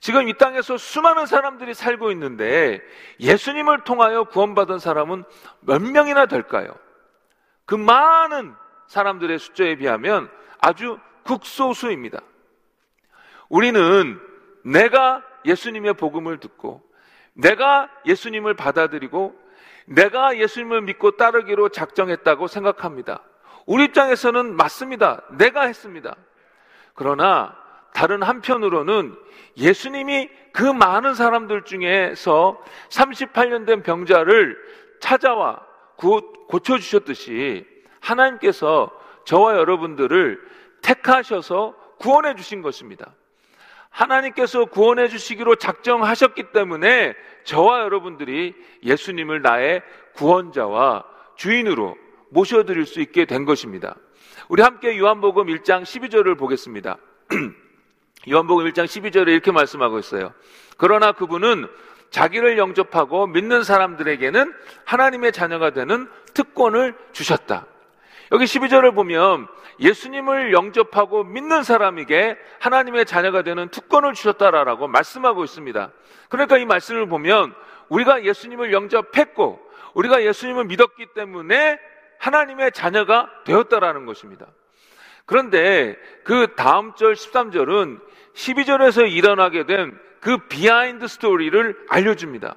지금 0.01 0.27
이 0.27 0.33
땅에서 0.33 0.77
수많은 0.77 1.25
사람들이 1.25 1.73
살고 1.73 2.11
있는데 2.11 2.81
예수님을 3.19 3.85
통하여 3.85 4.25
구원받은 4.25 4.79
사람은 4.79 5.23
몇 5.61 5.81
명이나 5.81 6.25
될까요? 6.25 6.67
그 7.65 7.75
많은 7.75 8.53
사람들의 8.87 9.39
숫자에 9.39 9.75
비하면 9.75 10.29
아주 10.59 10.99
극소수입니다. 11.23 12.19
우리는 13.49 14.19
내가 14.63 15.23
예수님의 15.45 15.93
복음을 15.93 16.39
듣고 16.39 16.81
내가 17.33 17.89
예수님을 18.05 18.55
받아들이고 18.55 19.35
내가 19.85 20.37
예수님을 20.37 20.81
믿고 20.81 21.11
따르기로 21.11 21.69
작정했다고 21.69 22.47
생각합니다. 22.47 23.21
우리 23.65 23.85
입장에서는 23.85 24.55
맞습니다. 24.55 25.21
내가 25.37 25.63
했습니다. 25.63 26.15
그러나 26.93 27.55
다른 27.93 28.23
한편으로는 28.23 29.15
예수님이 29.57 30.29
그 30.51 30.63
많은 30.63 31.13
사람들 31.13 31.63
중에서 31.63 32.61
38년 32.89 33.65
된 33.65 33.83
병자를 33.83 34.57
찾아와 34.99 35.65
고쳐주셨듯이 36.47 37.65
하나님께서 37.99 38.91
저와 39.25 39.55
여러분들을 39.55 40.41
택하셔서 40.81 41.75
구원해 41.99 42.35
주신 42.35 42.61
것입니다. 42.61 43.13
하나님께서 43.95 44.65
구원해 44.65 45.07
주시기로 45.07 45.55
작정하셨기 45.55 46.51
때문에 46.51 47.15
저와 47.45 47.81
여러분들이 47.81 48.53
예수님을 48.83 49.41
나의 49.41 49.81
구원자와 50.15 51.05
주인으로 51.37 51.95
모셔드릴 52.29 52.85
수 52.85 52.99
있게 52.99 53.25
된 53.25 53.45
것입니다. 53.45 53.95
우리 54.49 54.61
함께 54.61 54.97
요한복음 54.97 55.47
1장 55.47 55.83
12절을 55.83 56.37
보겠습니다. 56.37 56.97
요한복음 58.29 58.65
1장 58.65 58.83
12절에 58.85 59.29
이렇게 59.29 59.51
말씀하고 59.51 59.97
있어요. 59.99 60.33
그러나 60.77 61.13
그분은 61.13 61.67
자기를 62.09 62.57
영접하고 62.57 63.27
믿는 63.27 63.63
사람들에게는 63.63 64.53
하나님의 64.83 65.31
자녀가 65.31 65.71
되는 65.71 66.09
특권을 66.33 66.95
주셨다. 67.13 67.65
여기 68.35 68.45
12절을 68.45 68.93
보면 68.93 69.47
예수님을 69.79 70.51
영접하고 70.53 71.23
믿는 71.23 71.63
사람에게 71.63 72.37
하나님의 72.59 73.05
자녀가 73.05 73.41
되는 73.43 73.69
특권을 73.69 74.13
주셨다라고 74.13 74.87
말씀하고 74.87 75.43
있습니다. 75.43 75.91
그러니까 76.29 76.57
이 76.57 76.65
말씀을 76.65 77.07
보면 77.07 77.55
우리가 77.89 78.23
예수님을 78.23 78.73
영접했고 78.73 79.59
우리가 79.93 80.23
예수님을 80.23 80.65
믿었기 80.65 81.07
때문에 81.15 81.79
하나님의 82.19 82.73
자녀가 82.73 83.29
되었다라는 83.45 84.05
것입니다. 84.05 84.47
그런데 85.25 85.95
그 86.23 86.55
다음 86.55 86.93
절 86.95 87.13
13절은 87.13 88.01
12절에서 88.33 89.09
일어나게 89.09 89.65
된 89.65 90.05
그 90.25 90.37
behind 90.47 91.07
story를 91.07 91.85
알려줍니다. 91.87 92.55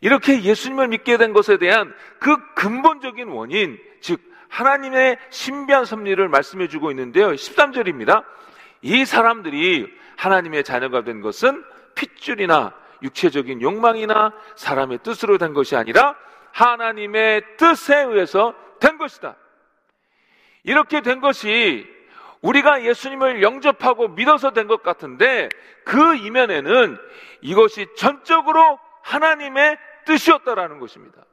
이렇게 0.00 0.42
예수님을 0.42 0.88
믿게 0.88 1.18
된 1.18 1.34
것에 1.34 1.58
대한 1.58 1.94
그 2.18 2.54
근본적인 2.54 3.28
원인, 3.28 3.78
즉 4.00 4.18
하나님의 4.52 5.16
신비한 5.30 5.86
섭리를 5.86 6.28
말씀해 6.28 6.68
주고 6.68 6.90
있는데요. 6.90 7.30
13절입니다. 7.30 8.22
이 8.82 9.06
사람들이 9.06 9.90
하나님의 10.16 10.62
자녀가 10.62 11.02
된 11.02 11.22
것은 11.22 11.64
핏줄이나 11.94 12.74
육체적인 13.02 13.62
욕망이나 13.62 14.32
사람의 14.56 14.98
뜻으로 15.02 15.38
된 15.38 15.54
것이 15.54 15.74
아니라 15.74 16.14
하나님의 16.52 17.56
뜻에 17.56 18.02
의해서 18.02 18.54
된 18.78 18.98
것이다. 18.98 19.36
이렇게 20.64 21.00
된 21.00 21.20
것이 21.20 21.88
우리가 22.42 22.84
예수님을 22.84 23.42
영접하고 23.42 24.08
믿어서 24.08 24.50
된 24.50 24.68
것 24.68 24.82
같은데 24.82 25.48
그 25.84 26.16
이면에는 26.16 26.98
이것이 27.40 27.86
전적으로 27.96 28.78
하나님의 29.00 29.78
뜻이었다라는 30.04 30.78
것입니다. 30.78 31.24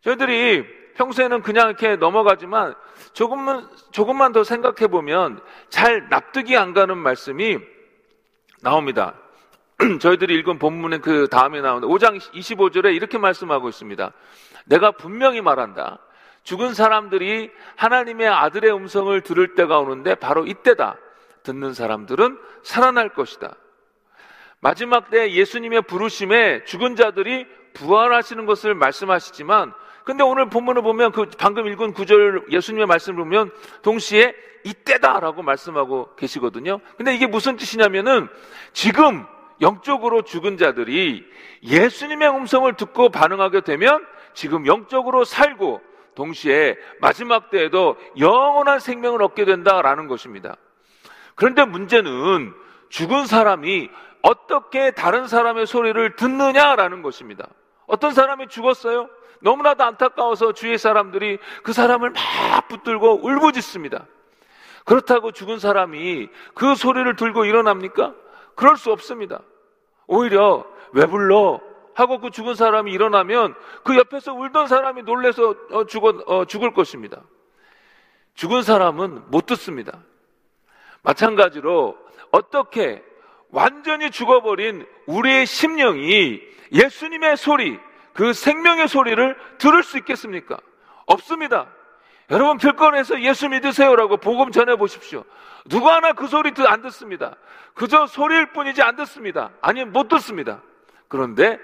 저희들이 0.00 0.81
평소에는 0.94 1.42
그냥 1.42 1.68
이렇게 1.68 1.96
넘어가지만 1.96 2.74
조금만, 3.12 3.68
조금만 3.90 4.32
더 4.32 4.44
생각해 4.44 4.88
보면 4.88 5.40
잘 5.68 6.08
납득이 6.08 6.56
안 6.56 6.74
가는 6.74 6.96
말씀이 6.96 7.58
나옵니다. 8.60 9.14
저희들이 10.00 10.34
읽은 10.36 10.58
본문의 10.58 11.00
그 11.00 11.28
다음에 11.28 11.60
나오는 11.60 11.88
5장 11.88 12.18
25절에 12.32 12.94
이렇게 12.94 13.18
말씀하고 13.18 13.68
있습니다. 13.68 14.12
내가 14.66 14.92
분명히 14.92 15.40
말한다. 15.40 15.98
죽은 16.44 16.74
사람들이 16.74 17.50
하나님의 17.76 18.28
아들의 18.28 18.72
음성을 18.72 19.20
들을 19.22 19.54
때가 19.54 19.78
오는데 19.78 20.14
바로 20.16 20.46
이때다. 20.46 20.96
듣는 21.42 21.74
사람들은 21.74 22.38
살아날 22.62 23.10
것이다. 23.10 23.54
마지막 24.60 25.10
때 25.10 25.32
예수님의 25.32 25.82
부르심에 25.82 26.64
죽은 26.64 26.94
자들이 26.94 27.46
부활하시는 27.74 28.46
것을 28.46 28.74
말씀하시지만 28.74 29.74
근데 30.04 30.22
오늘 30.22 30.48
본문을 30.48 30.82
보면 30.82 31.12
그 31.12 31.26
방금 31.38 31.66
읽은 31.68 31.92
구절 31.92 32.46
예수님의 32.50 32.86
말씀을 32.86 33.18
보면 33.18 33.50
동시에 33.82 34.34
이때다라고 34.64 35.42
말씀하고 35.42 36.14
계시거든요. 36.16 36.80
근데 36.96 37.14
이게 37.14 37.26
무슨 37.26 37.56
뜻이냐면은 37.56 38.28
지금 38.72 39.24
영적으로 39.60 40.22
죽은 40.22 40.56
자들이 40.56 41.24
예수님의 41.62 42.28
음성을 42.28 42.72
듣고 42.74 43.10
반응하게 43.10 43.60
되면 43.60 44.04
지금 44.34 44.66
영적으로 44.66 45.24
살고 45.24 45.80
동시에 46.14 46.76
마지막 47.00 47.50
때에도 47.50 47.96
영원한 48.18 48.80
생명을 48.80 49.22
얻게 49.22 49.44
된다라는 49.44 50.08
것입니다. 50.08 50.56
그런데 51.34 51.64
문제는 51.64 52.52
죽은 52.88 53.26
사람이 53.26 53.88
어떻게 54.22 54.90
다른 54.90 55.26
사람의 55.26 55.66
소리를 55.66 56.16
듣느냐라는 56.16 57.02
것입니다. 57.02 57.48
어떤 57.86 58.12
사람이 58.12 58.48
죽었어요? 58.48 59.08
너무나도 59.40 59.84
안타까워서 59.84 60.52
주위의 60.52 60.78
사람들이 60.78 61.38
그 61.62 61.72
사람을 61.72 62.10
막 62.10 62.68
붙들고 62.68 63.26
울부짖습니다. 63.26 64.06
그렇다고 64.84 65.32
죽은 65.32 65.58
사람이 65.58 66.28
그 66.54 66.74
소리를 66.74 67.14
들고 67.16 67.44
일어납니까? 67.44 68.14
그럴 68.54 68.76
수 68.76 68.92
없습니다. 68.92 69.40
오히려 70.06 70.64
왜 70.92 71.06
불러? 71.06 71.60
하고 71.94 72.20
그 72.20 72.30
죽은 72.30 72.54
사람이 72.54 72.90
일어나면 72.90 73.54
그 73.84 73.96
옆에서 73.96 74.32
울던 74.32 74.66
사람이 74.66 75.02
놀래서 75.02 75.54
어, 75.70 75.84
죽어, 75.84 76.08
어, 76.26 76.44
죽을 76.46 76.72
것입니다. 76.72 77.22
죽은 78.34 78.62
사람은 78.62 79.30
못 79.30 79.46
듣습니다. 79.46 79.98
마찬가지로 81.02 81.98
어떻게 82.30 83.04
완전히 83.52 84.10
죽어버린 84.10 84.84
우리의 85.06 85.46
심령이 85.46 86.40
예수님의 86.72 87.36
소리, 87.36 87.78
그 88.14 88.32
생명의 88.32 88.88
소리를 88.88 89.36
들을 89.58 89.82
수 89.82 89.98
있겠습니까? 89.98 90.58
없습니다. 91.06 91.68
여러분 92.30 92.56
길거리에서 92.56 93.20
예수 93.20 93.48
믿으세요라고 93.48 94.16
복음 94.16 94.50
전해 94.52 94.74
보십시오. 94.76 95.24
누구 95.68 95.90
하나 95.90 96.14
그 96.14 96.26
소리 96.26 96.52
안 96.66 96.80
듣습니다. 96.82 97.36
그저 97.74 98.06
소리일 98.06 98.52
뿐이지 98.52 98.82
안 98.82 98.96
듣습니다. 98.96 99.50
아니면 99.60 99.92
못 99.92 100.08
듣습니다. 100.08 100.62
그런데 101.08 101.58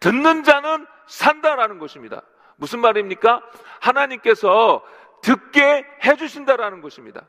듣는 0.00 0.42
자는 0.42 0.86
산다라는 1.06 1.78
것입니다. 1.78 2.22
무슨 2.56 2.80
말입니까? 2.80 3.42
하나님께서 3.80 4.84
듣게 5.22 5.86
해주신다라는 6.04 6.80
것입니다. 6.80 7.22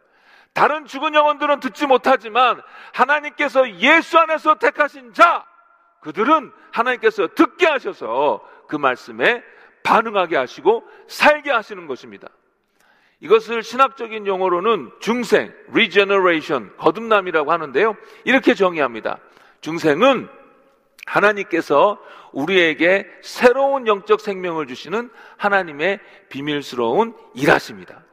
다른 0.54 0.86
죽은 0.86 1.14
영혼들은 1.14 1.60
듣지 1.60 1.86
못하지만 1.86 2.62
하나님께서 2.94 3.70
예수 3.80 4.18
안에서 4.18 4.56
택하신 4.56 5.14
자, 5.14 5.46
그들은 6.02 6.52
하나님께서 6.72 7.28
듣게 7.36 7.66
하셔서 7.66 8.42
그 8.68 8.76
말씀에 8.76 9.44
반응하게 9.84 10.38
하시고 10.38 10.84
살게 11.08 11.52
하시는 11.52 11.88
것입니다. 11.88 12.28
이것을 13.22 13.64
신학적인 13.64 14.28
용어로는 14.28 14.92
중생, 15.02 15.54
regeneration, 15.72 16.76
거듭남이라고 16.78 17.52
하는데요. 17.52 17.98
이렇게 18.24 18.54
정의합니다. 18.54 19.18
중생은 19.62 20.30
하나님께서 21.06 22.00
우리에게 22.32 23.08
새로운 23.22 23.88
영적 23.88 24.22
생명을 24.22 24.68
주시는 24.68 25.10
하나님의 25.38 26.00
비밀스러운 26.30 27.16
일하십니다. 27.34 28.04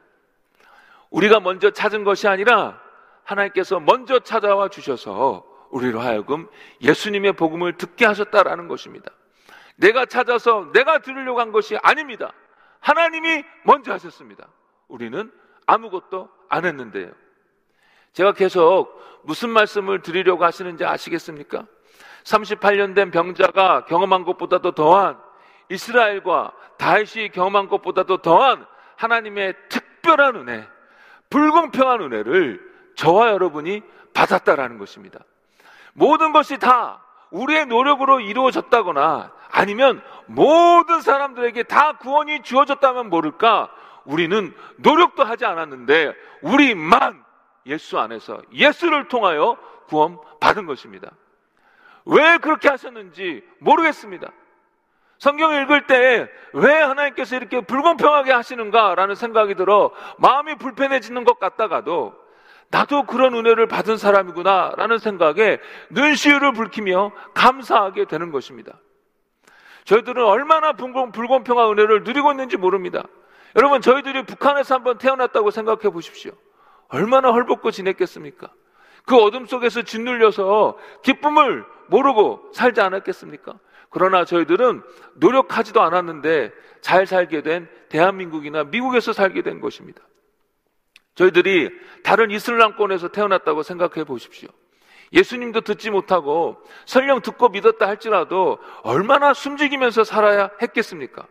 우리가 1.17 1.39
먼저 1.39 1.71
찾은 1.71 2.03
것이 2.03 2.27
아니라 2.27 2.79
하나님께서 3.23 3.79
먼저 3.79 4.19
찾아와 4.19 4.69
주셔서 4.69 5.43
우리로 5.71 5.99
하여금 5.99 6.47
예수님의 6.81 7.33
복음을 7.33 7.75
듣게 7.75 8.05
하셨다라는 8.05 8.67
것입니다. 8.67 9.11
내가 9.77 10.05
찾아서 10.05 10.69
내가 10.73 10.99
들으려고 10.99 11.39
한 11.39 11.51
것이 11.51 11.75
아닙니다. 11.81 12.33
하나님이 12.81 13.43
먼저 13.63 13.93
하셨습니다. 13.93 14.47
우리는 14.87 15.31
아무것도 15.65 16.29
안 16.49 16.65
했는데요. 16.65 17.11
제가 18.13 18.33
계속 18.33 18.89
무슨 19.23 19.49
말씀을 19.49 20.03
드리려고 20.03 20.45
하시는지 20.45 20.85
아시겠습니까? 20.85 21.65
38년 22.25 22.93
된 22.93 23.09
병자가 23.09 23.85
경험한 23.85 24.23
것보다도 24.23 24.73
더한 24.73 25.19
이스라엘과 25.69 26.53
다윗이 26.77 27.29
경험한 27.29 27.69
것보다도 27.69 28.17
더한 28.17 28.67
하나님의 28.97 29.55
특별한 29.69 30.35
은혜, 30.35 30.67
불공평한 31.29 32.01
은혜를 32.01 32.61
저와 32.95 33.29
여러분이 33.31 33.81
받았다라는 34.13 34.77
것입니다. 34.77 35.19
모든 35.93 36.31
것이 36.31 36.57
다 36.57 37.03
우리의 37.31 37.65
노력으로 37.65 38.19
이루어졌다거나 38.19 39.31
아니면 39.51 40.01
모든 40.25 41.01
사람들에게 41.01 41.63
다 41.63 41.93
구원이 41.93 42.43
주어졌다면 42.43 43.09
모를까 43.09 43.71
우리는 44.05 44.53
노력도 44.77 45.23
하지 45.23 45.45
않았는데 45.45 46.13
우리만 46.41 47.23
예수 47.65 47.99
안에서 47.99 48.41
예수를 48.53 49.07
통하여 49.07 49.57
구원 49.87 50.17
받은 50.39 50.65
것입니다. 50.65 51.11
왜 52.05 52.37
그렇게 52.37 52.69
하셨는지 52.69 53.43
모르겠습니다. 53.59 54.31
성경 55.19 55.53
읽을 55.61 55.87
때 55.87 56.27
왜 56.57 56.73
하나님께서 56.73 57.35
이렇게 57.35 57.61
불공평하게 57.61 58.31
하시는가라는 58.31 59.13
생각이 59.13 59.55
들어 59.55 59.91
마음이 60.17 60.55
불편해지는 60.55 61.23
것 61.23 61.39
같다가도 61.39 62.15
나도 62.69 63.03
그런 63.03 63.35
은혜를 63.35 63.67
받은 63.67 63.97
사람이구나라는 63.97 64.97
생각에 64.97 65.59
눈시울을 65.91 66.53
붉히며 66.53 67.11
감사하게 67.35 68.05
되는 68.05 68.31
것입니다. 68.31 68.73
저희들은 69.85 70.23
얼마나 70.25 70.73
불공 70.73 71.11
평한 71.11 71.69
은혜를 71.69 72.03
누리고 72.03 72.31
있는지 72.31 72.57
모릅니다. 72.57 73.03
여러분, 73.55 73.79
저희들이 73.79 74.23
북한에서 74.25 74.75
한번 74.75 74.97
태어났다고 74.97 75.51
생각해 75.51 75.89
보십시오. 75.89 76.31
얼마나 76.89 77.31
헐벗고 77.31 77.71
지냈겠습니까? 77.71 78.49
그 79.05 79.15
어둠 79.15 79.45
속에서 79.45 79.83
짓눌려서 79.83 80.77
기쁨을 81.03 81.65
모르고 81.87 82.49
살지 82.53 82.81
않았겠습니까? 82.81 83.53
그러나 83.89 84.25
저희들은 84.25 84.83
노력하지도 85.15 85.81
않았는데 85.81 86.51
잘 86.81 87.05
살게 87.05 87.41
된 87.41 87.67
대한민국이나 87.89 88.63
미국에서 88.65 89.13
살게 89.13 89.41
된 89.41 89.59
것입니다. 89.59 90.01
저희들이 91.15 91.71
다른 92.03 92.29
이슬람권에서 92.31 93.09
태어났다고 93.09 93.63
생각해 93.63 94.03
보십시오. 94.03 94.49
예수님도 95.13 95.61
듣지 95.61 95.89
못하고 95.89 96.57
설령 96.85 97.21
듣고 97.21 97.49
믿었다 97.49 97.87
할지라도 97.87 98.59
얼마나 98.83 99.33
숨죽이면서 99.33 100.03
살아야 100.03 100.49
했겠습니까? 100.61 101.25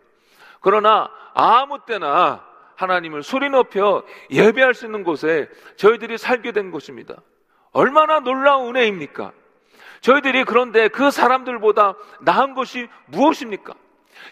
그러나 0.60 1.10
아무 1.34 1.78
때나 1.86 2.44
하나님을 2.74 3.22
소리 3.22 3.48
높여 3.48 4.02
예배할 4.30 4.74
수 4.74 4.86
있는 4.86 5.04
곳에 5.04 5.48
저희들이 5.76 6.18
살게 6.18 6.52
된 6.52 6.70
것입니다. 6.70 7.16
얼마나 7.72 8.20
놀라운 8.20 8.74
은혜입니까? 8.74 9.32
저희들이 10.06 10.44
그런데 10.44 10.86
그 10.86 11.10
사람들보다 11.10 11.96
나은 12.20 12.54
것이 12.54 12.88
무엇입니까? 13.06 13.74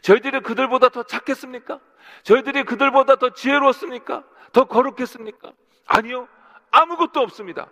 저희들이 0.02 0.38
그들보다 0.38 0.90
더 0.90 1.02
착했습니까? 1.02 1.80
저희들이 2.22 2.62
그들보다 2.62 3.16
더 3.16 3.30
지혜로웠습니까? 3.30 4.22
더 4.52 4.66
거룩했습니까? 4.66 5.52
아니요. 5.86 6.28
아무것도 6.70 7.18
없습니다. 7.18 7.68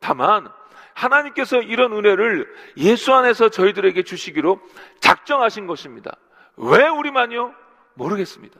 다만 0.00 0.50
하나님께서 0.94 1.60
이런 1.60 1.92
은혜를 1.92 2.52
예수 2.78 3.14
안에서 3.14 3.50
저희들에게 3.50 4.02
주시기로 4.02 4.60
작정하신 4.98 5.68
것입니다. 5.68 6.16
왜 6.56 6.88
우리만요? 6.88 7.54
모르겠습니다. 7.94 8.58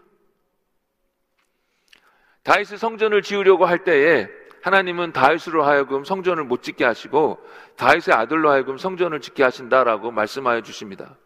다윗이 2.45 2.79
성전을 2.79 3.23
지으려고 3.23 3.67
할 3.67 3.83
때에 3.83 4.29
하나님은 4.65 5.13
다윗으로 5.13 5.63
하여금 5.63 6.05
성전을 6.05 6.45
못 6.45 6.63
짓게 6.63 6.87
하시고 6.87 7.39
다윗의 7.77 8.15
아들로 8.15 8.51
하여금 8.51 8.79
성전을 8.79 9.21
짓게 9.21 9.43
하신다라고 9.43 10.11
말씀하여 10.11 10.63
주십니다. 10.63 11.17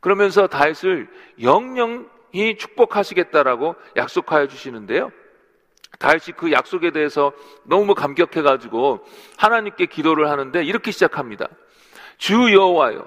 그러면서 0.00 0.46
다윗을 0.46 1.06
영영히 1.42 2.56
축복하시겠다라고 2.56 3.74
약속하여 3.98 4.46
주시는데요. 4.46 5.12
다윗이 5.98 6.36
그 6.38 6.50
약속에 6.52 6.90
대해서 6.90 7.32
너무 7.64 7.94
감격해 7.94 8.40
가지고 8.40 9.04
하나님께 9.36 9.86
기도를 9.86 10.30
하는데 10.30 10.64
이렇게 10.64 10.90
시작합니다. 10.90 11.48
주 12.16 12.50
여호와여 12.50 13.04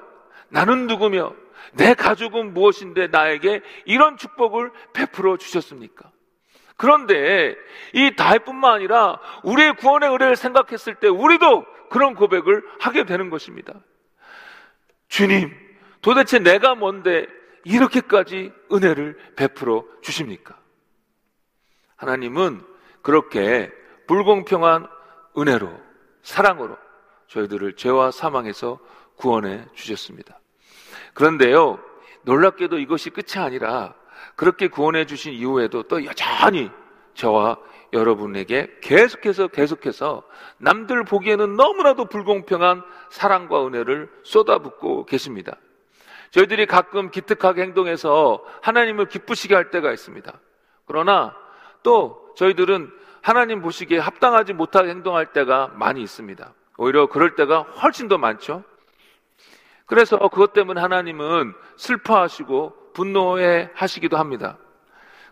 나는 0.50 0.86
누구며 0.86 1.34
내 1.74 1.96
가족은 1.96 2.54
무엇인데 2.54 3.08
나에게 3.08 3.62
이런 3.86 4.18
축복을 4.18 4.72
베풀어 4.94 5.38
주셨습니까? 5.38 6.12
그런데 6.80 7.58
이 7.94 8.16
다윗뿐만 8.16 8.76
아니라 8.76 9.20
우리의 9.44 9.76
구원의 9.76 10.12
의뢰를 10.12 10.38
생각했을 10.38 10.96
때 10.96 11.10
우리도 11.10 11.66
그런 11.90 12.16
고백을 12.16 12.64
하게 12.80 13.04
되는 13.04 13.30
것입니다. 13.30 13.74
주님, 15.10 15.54
도대체 16.02 16.40
내가 16.40 16.76
뭔데 16.76 17.28
이렇게까지 17.66 18.54
은혜를 18.72 19.18
베풀어 19.36 19.84
주십니까? 20.02 20.58
하나님은 21.98 22.62
그렇게 23.02 23.70
불공평한 24.08 24.88
은혜로, 25.38 25.70
사랑으로 26.22 26.78
저희들을 27.28 27.76
죄와 27.76 28.12
사망에서 28.12 28.80
구원해 29.18 29.66
주셨습니다. 29.74 30.40
그런데요, 31.14 31.78
놀랍게도 32.22 32.80
이것이 32.80 33.10
끝이 33.10 33.44
아니라 33.44 33.96
그렇게 34.40 34.70
구원해 34.70 35.06
주신 35.06 35.34
이후에도 35.34 35.84
또 35.84 36.06
여전히 36.06 36.72
저와 37.14 37.58
여러분에게 37.92 38.74
계속해서 38.82 39.50
계속해서 39.50 40.24
남들 40.60 41.04
보기에는 41.04 41.58
너무나도 41.58 42.06
불공평한 42.06 42.82
사랑과 43.10 43.68
은혜를 43.68 44.10
쏟아붓고 44.24 45.08
계십니다. 45.08 45.58
저희들이 46.32 46.68
가끔 46.68 47.12
기특하게 47.12 47.64
행동해서 47.64 48.42
하나님을 48.62 49.10
기쁘시게 49.10 49.54
할 49.54 49.72
때가 49.72 49.92
있습니다. 49.92 50.32
그러나 50.86 51.36
또 51.84 52.32
저희들은 52.38 52.90
하나님 53.22 53.62
보시기에 53.62 54.00
합당하지 54.00 54.54
못하게 54.54 54.92
행동할 54.92 55.34
때가 55.34 55.74
많이 55.76 56.02
있습니다. 56.02 56.54
오히려 56.78 57.08
그럴 57.08 57.36
때가 57.36 57.64
훨씬 57.64 58.08
더 58.08 58.18
많죠. 58.18 58.64
그래서 59.86 60.18
그것 60.18 60.54
때문에 60.54 60.80
하나님은 60.80 61.54
슬퍼하시고 61.76 62.79
분노해 63.00 63.70
하시기도 63.76 64.18
합니다. 64.18 64.58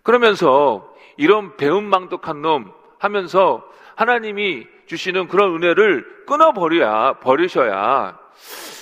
그러면서 0.02 0.96
이런 1.18 1.58
배은망덕한 1.58 2.42
놈 2.42 2.72
하면서 2.98 3.70
하나님이 3.96 4.66
주시는 4.86 5.28
그런 5.28 5.54
은혜를 5.56 6.24
끊어버려야, 6.28 7.20
버리셔야, 7.20 8.18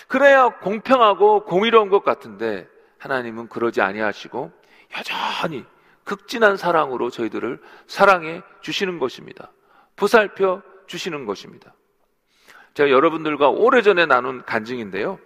그래야 0.08 0.50
공평하고 0.50 1.45
공의로운 1.45 1.89
것 1.89 2.04
같은데, 2.04 2.67
하나님은 3.00 3.50
그러지 3.50 3.82
아니하시고, 3.82 4.52
여전히 4.95 5.65
극진한 6.04 6.56
사랑으로 6.56 7.10
저희들을 7.10 7.60
사랑해 7.88 8.43
주시는 8.62 9.00
것입니다. 9.00 9.52
보살펴 9.95 10.62
주시는 10.86 11.26
것입니다. 11.26 11.74
제가 12.76 12.91
여러분들과 12.91 13.50
오래전에 13.50 14.06
나눈 14.06 14.43
간증인데요. 14.43 15.17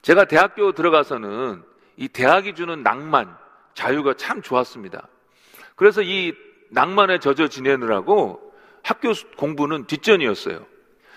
제가 0.00 0.24
대학교 0.24 0.72
들어가서는 0.72 1.68
이 1.98 2.06
대학이 2.06 2.54
주는 2.54 2.82
낭만, 2.84 3.36
자유가 3.74 4.14
참 4.14 4.40
좋았습니다. 4.40 5.08
그래서 5.74 6.00
이 6.00 6.32
낭만에 6.70 7.18
젖어 7.18 7.48
지내느라고 7.48 8.40
학교 8.84 9.12
공부는 9.36 9.86
뒷전이었어요. 9.86 10.64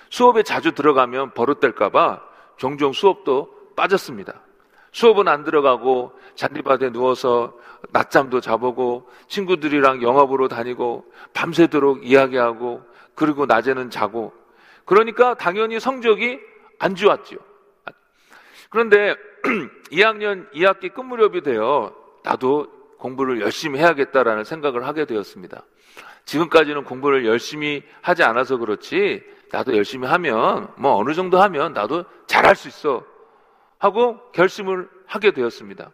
수업에 0.10 0.42
자주 0.42 0.72
들어가면 0.72 1.36
버릇될까봐 1.36 2.22
종종 2.58 2.94
수업도 2.94 3.54
빠졌습니다. 3.76 4.42
수업은 4.92 5.28
안 5.28 5.44
들어가고 5.44 6.14
잔디밭에 6.36 6.92
누워서 6.92 7.58
낮잠도 7.92 8.42
자보고 8.42 9.10
친구들이랑 9.28 10.02
영화 10.02 10.26
보러 10.26 10.48
다니고 10.48 11.06
밤새도록 11.34 12.06
이야기하고 12.06 12.82
그리고 13.14 13.46
낮에는 13.46 13.92
자고 13.92 14.34
그러니까 14.86 15.36
당연히 15.36 15.80
성적이 15.80 16.40
안 16.80 16.96
좋았지요. 16.96 17.38
그런데 18.70 19.16
2학년 19.92 20.50
2학기 20.54 20.94
끝 20.94 21.02
무렵이 21.02 21.42
되어 21.42 21.94
나도 22.24 22.68
공부를 22.98 23.42
열심히 23.42 23.80
해야겠다라는 23.80 24.44
생각을 24.44 24.86
하게 24.86 25.06
되었습니다. 25.06 25.64
지금까지는 26.26 26.84
공부를 26.84 27.26
열심히 27.26 27.84
하지 28.02 28.24
않아서 28.24 28.58
그렇지 28.58 29.24
나도 29.52 29.76
열심히 29.76 30.08
하면 30.08 30.70
뭐 30.78 30.96
어느 30.96 31.14
정도 31.14 31.42
하면 31.42 31.74
나도 31.74 32.06
잘할 32.28 32.56
수 32.56 32.68
있어 32.68 33.04
하고 33.80 34.20
결심을 34.32 34.88
하게 35.08 35.32
되었습니다. 35.32 35.92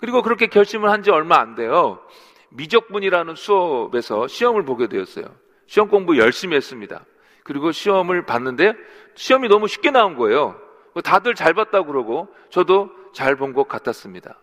그리고 0.00 0.22
그렇게 0.22 0.48
결심을 0.48 0.90
한 0.90 1.02
지 1.02 1.10
얼마 1.10 1.38
안 1.38 1.54
돼요. 1.54 2.00
미적분이라는 2.50 3.34
수업에서 3.36 4.26
시험을 4.26 4.64
보게 4.64 4.88
되었어요. 4.88 5.24
시험 5.66 5.88
공부 5.88 6.18
열심히 6.18 6.56
했습니다. 6.56 7.04
그리고 7.44 7.72
시험을 7.72 8.26
봤는데 8.26 8.74
시험이 9.14 9.48
너무 9.48 9.68
쉽게 9.68 9.90
나온 9.90 10.16
거예요. 10.16 10.56
다들 11.02 11.34
잘 11.34 11.54
봤다고 11.54 11.86
그러고 11.86 12.28
저도 12.50 12.90
잘 13.12 13.36
본 13.36 13.52
것 13.52 13.68
같았습니다. 13.68 14.38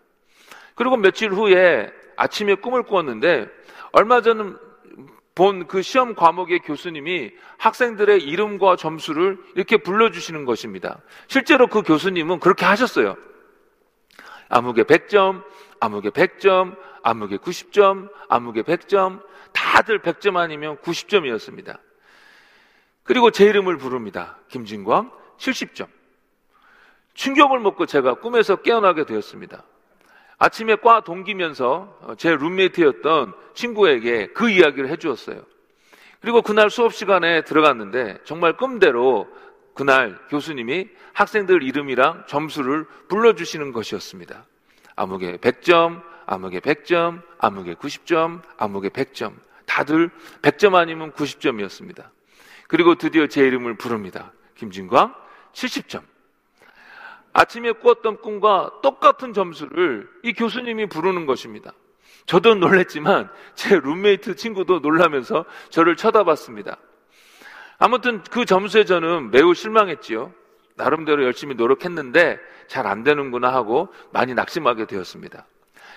그리고 0.76 0.98
며칠 0.98 1.32
후에 1.32 1.92
아침에 2.18 2.56
꿈을 2.56 2.84
꾸었는데 2.84 3.48
얼마 3.92 4.22
전 4.22 4.58
본 5.36 5.68
그 5.68 5.82
시험 5.82 6.16
과목의 6.16 6.60
교수님이 6.60 7.34
학생들의 7.58 8.24
이름과 8.24 8.78
점수를 8.78 9.38
이렇게 9.56 9.76
불러주시는 9.76 10.46
것입니다. 10.46 11.02
실제로 11.28 11.68
그 11.68 11.82
교수님은 11.82 12.40
그렇게 12.40 12.64
하셨어요. 12.66 13.18
암흑에 14.48 14.84
100점, 14.84 15.44
암흑에 15.82 16.12
100점, 16.12 16.78
암흑에 17.04 17.38
90점, 17.38 18.10
암흑에 18.30 18.62
100점, 18.64 19.22
다들 19.52 20.00
100점 20.00 20.38
아니면 20.38 20.78
90점이었습니다. 20.78 21.80
그리고 23.04 23.30
제 23.30 23.44
이름을 23.44 23.78
부릅니다. 23.78 24.40
김진광 24.48 25.12
70점. 25.38 25.88
충격을 27.16 27.60
먹고 27.60 27.86
제가 27.86 28.16
꿈에서 28.16 28.58
깨어나게 28.58 29.06
되었습니다. 29.06 29.64
아침에 30.38 30.76
과 30.76 31.02
동기면서 31.02 32.16
제 32.18 32.36
룸메이트였던 32.36 33.34
친구에게 33.54 34.28
그 34.28 34.50
이야기를 34.50 34.90
해주었어요. 34.90 35.42
그리고 36.20 36.42
그날 36.42 36.70
수업 36.70 36.94
시간에 36.94 37.42
들어갔는데 37.44 38.20
정말 38.26 38.58
꿈대로 38.58 39.28
그날 39.74 40.18
교수님이 40.30 40.90
학생들 41.14 41.64
이름이랑 41.64 42.26
점수를 42.28 42.86
불러주시는 43.10 43.72
것이었습니다. 43.74 44.46
암흑에 44.96 45.38
100점, 45.38 46.02
암흑에 46.26 46.60
100점, 46.60 47.22
암흑에 47.40 47.76
90점, 47.76 48.42
암흑에 48.58 48.90
100점. 48.90 49.34
다들 49.66 50.10
100점 50.42 50.76
아니면 50.76 51.12
90점이었습니다. 51.12 52.06
그리고 52.68 52.96
드디어 52.96 53.28
제 53.28 53.46
이름을 53.46 53.76
부릅니다. 53.76 54.32
김진광 54.56 55.14
70점. 55.54 56.15
아침에 57.36 57.74
꾸었던 57.74 58.22
꿈과 58.22 58.80
똑같은 58.82 59.34
점수를 59.34 60.10
이 60.24 60.32
교수님이 60.32 60.88
부르는 60.88 61.26
것입니다. 61.26 61.74
저도 62.26 62.56
놀랬지만 62.56 63.30
제 63.56 63.78
룸메이트 63.78 64.36
친구도 64.38 64.80
놀라면서 64.80 65.44
저를 65.70 65.98
쳐다봤습니다. 65.98 66.78
아무튼 67.78 68.24
그 68.32 68.46
점수에 68.46 68.86
저는 68.86 69.32
매우 69.32 69.54
실망했지요. 69.54 70.32
나름대로 70.76 71.26
열심히 71.26 71.56
노력했는데 71.56 72.40
잘 72.68 72.88
안 72.88 73.04
되는구나 73.04 73.54
하고 73.54 73.90
많이 74.12 74.34
낙심하게 74.34 74.86
되었습니다. 74.86 75.46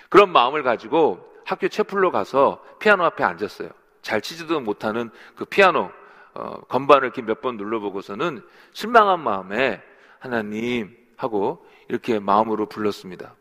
그런 0.09 0.31
마음을 0.33 0.64
가지고 0.64 1.24
학교 1.46 1.68
채플로 1.68 2.11
가서 2.11 2.64
피아노 2.81 3.05
앞에 3.05 3.22
앉았어요. 3.22 3.70
잘 4.03 4.20
치지도 4.20 4.59
못하는 4.61 5.11
그 5.37 5.44
피아노 5.44 5.90
어, 6.35 6.61
건반을 6.68 7.05
이렇게 7.05 7.22
몇 7.22 7.40
번 7.40 7.57
눌러보고서는 7.57 8.42
실망한 8.72 9.20
마음에 9.20 9.81
하나님 10.18 10.98
하고 11.18 11.66
이렇게 11.88 12.18
마음으로 12.18 12.66
불렀습니다. 12.66 13.35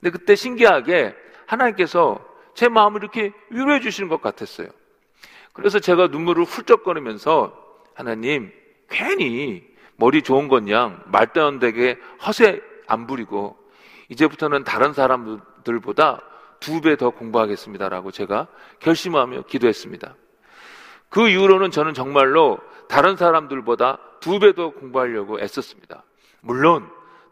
근데 0.00 0.10
그때 0.10 0.34
신기하게 0.34 1.14
하나님께서 1.46 2.18
제 2.54 2.68
마음을 2.68 3.02
이렇게 3.02 3.32
위로해 3.50 3.78
주시는 3.80 4.08
것 4.08 4.20
같았어요. 4.20 4.68
그래서 5.52 5.78
제가 5.78 6.08
눈물을 6.08 6.42
훌쩍거리면서 6.44 7.56
하나님 7.94 8.52
괜히 8.88 9.64
머리 9.96 10.22
좋은 10.22 10.48
건양 10.48 11.02
말다운되게 11.06 11.98
허세 12.26 12.60
안 12.86 13.06
부리고 13.06 13.56
이제부터는 14.08 14.64
다른 14.64 14.92
사람들보다 14.92 16.22
두 16.60 16.80
배 16.80 16.96
더 16.96 17.10
공부하겠습니다라고 17.10 18.10
제가 18.10 18.48
결심하며 18.80 19.42
기도했습니다. 19.42 20.16
그 21.08 21.28
이후로는 21.28 21.70
저는 21.70 21.94
정말로 21.94 22.58
다른 22.88 23.16
사람들보다 23.16 23.98
두 24.20 24.38
배 24.40 24.52
더 24.54 24.70
공부하려고 24.70 25.40
애썼습니다. 25.40 26.02
물론 26.40 26.88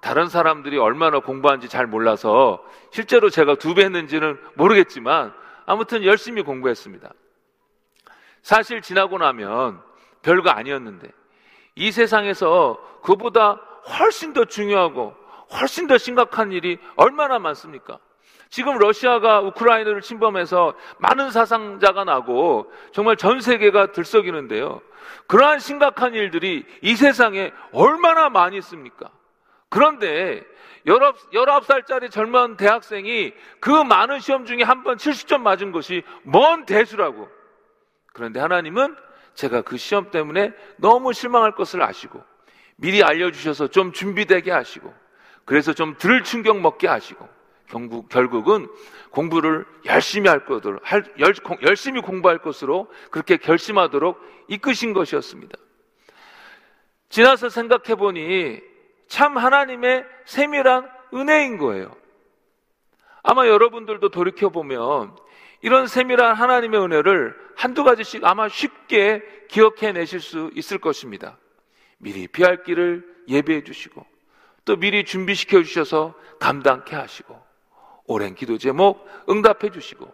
다른 0.07 0.29
사람들이 0.29 0.79
얼마나 0.79 1.19
공부한지 1.19 1.69
잘 1.69 1.89
몰라서 1.89 2.63
실제로 2.93 3.29
제가 3.29 3.57
두 3.57 3.75
배 3.75 3.83
했는지는 3.83 4.39
모르겠지만 4.55 5.35
아무튼 5.67 6.05
열심히 6.05 6.43
공부했습니다. 6.43 7.11
사실 8.41 8.83
지나고 8.83 9.19
나면 9.19 9.83
별거 10.23 10.51
아니었는데 10.51 11.09
이 11.75 11.91
세상에서 11.91 12.79
그보다 13.03 13.61
훨씬 13.99 14.33
더 14.33 14.45
중요하고 14.45 15.13
훨씬 15.59 15.89
더 15.89 15.99
심각한 15.99 16.53
일이 16.53 16.79
얼마나 16.95 17.41
많습니까? 17.41 17.99
지금 18.49 18.79
러시아가 18.79 19.41
우크라이나를 19.41 20.03
침범해서 20.03 20.75
많은 20.99 21.33
사상자가 21.33 22.05
나고 22.05 22.71
정말 22.93 23.17
전 23.17 23.41
세계가 23.41 23.91
들썩이는데요. 23.91 24.83
그러한 25.27 25.59
심각한 25.59 26.15
일들이 26.15 26.65
이 26.83 26.95
세상에 26.95 27.51
얼마나 27.73 28.29
많이 28.29 28.57
있습니까? 28.59 29.11
그런데 29.77 30.43
19살짜리 30.87 32.11
젊은 32.11 32.57
대학생이 32.57 33.35
그 33.61 33.71
많은 33.71 34.21
시험 34.21 34.47
중에 34.47 34.63
한 34.63 34.85
번 34.85 34.97
70점 34.97 35.43
맞은 35.43 35.71
것이 35.71 36.03
뭔 36.23 36.65
대수라고. 36.65 37.29
그런데 38.15 38.41
하나님은 38.41 38.97
제가 39.35 39.61
그 39.61 39.77
시험 39.77 40.11
때문에 40.11 40.55
너무 40.79 41.13
실망할 41.13 41.55
것을 41.55 41.83
아시고 41.83 42.25
미리 42.77 43.03
알려주셔서 43.03 43.69
좀 43.69 43.93
준비되게 43.93 44.51
하시고 44.51 44.95
그래서 45.45 45.75
좀 45.75 45.97
덜 45.99 46.23
충격 46.25 46.59
먹게 46.59 46.89
하시고 46.89 47.29
결국, 47.69 48.09
결국은 48.09 48.69
공부를 49.11 49.67
열심히 49.85 50.31
할 50.31 50.47
것으로 50.47 50.81
할, 50.83 51.05
열, 51.19 51.35
열심히 51.61 52.01
공부할 52.01 52.39
것으로 52.39 52.91
그렇게 53.11 53.37
결심하도록 53.37 54.19
이끄신 54.49 54.95
것이었습니다. 54.95 55.59
지나서 57.11 57.51
생각해 57.51 57.97
보니 57.97 58.76
참 59.09 59.37
하나님의 59.37 60.05
세밀한 60.25 60.89
은혜인 61.15 61.59
거예요. 61.59 61.95
아마 63.23 63.47
여러분들도 63.47 64.09
돌이켜 64.11 64.51
보면 64.51 65.17
이런 65.63 65.87
세밀한 65.87 66.35
하나님의 66.35 66.81
은혜를 66.81 67.37
한두 67.57 67.83
가지씩 67.85 68.25
아마 68.25 68.49
쉽게 68.49 69.23
기억해 69.49 69.93
내실 69.93 70.21
수 70.21 70.51
있을 70.55 70.79
것입니다. 70.79 71.39
미리 71.99 72.29
피할 72.29 72.63
길을 72.63 73.05
예배해 73.29 73.65
주시고 73.65 74.05
또 74.65 74.77
미리 74.77 75.05
준비시켜 75.05 75.63
주셔서 75.63 76.15
감당케 76.39 76.95
하시고 76.95 77.41
오랜 78.07 78.35
기도 78.35 78.59
제목 78.59 79.09
응답해 79.29 79.71
주시고 79.73 80.13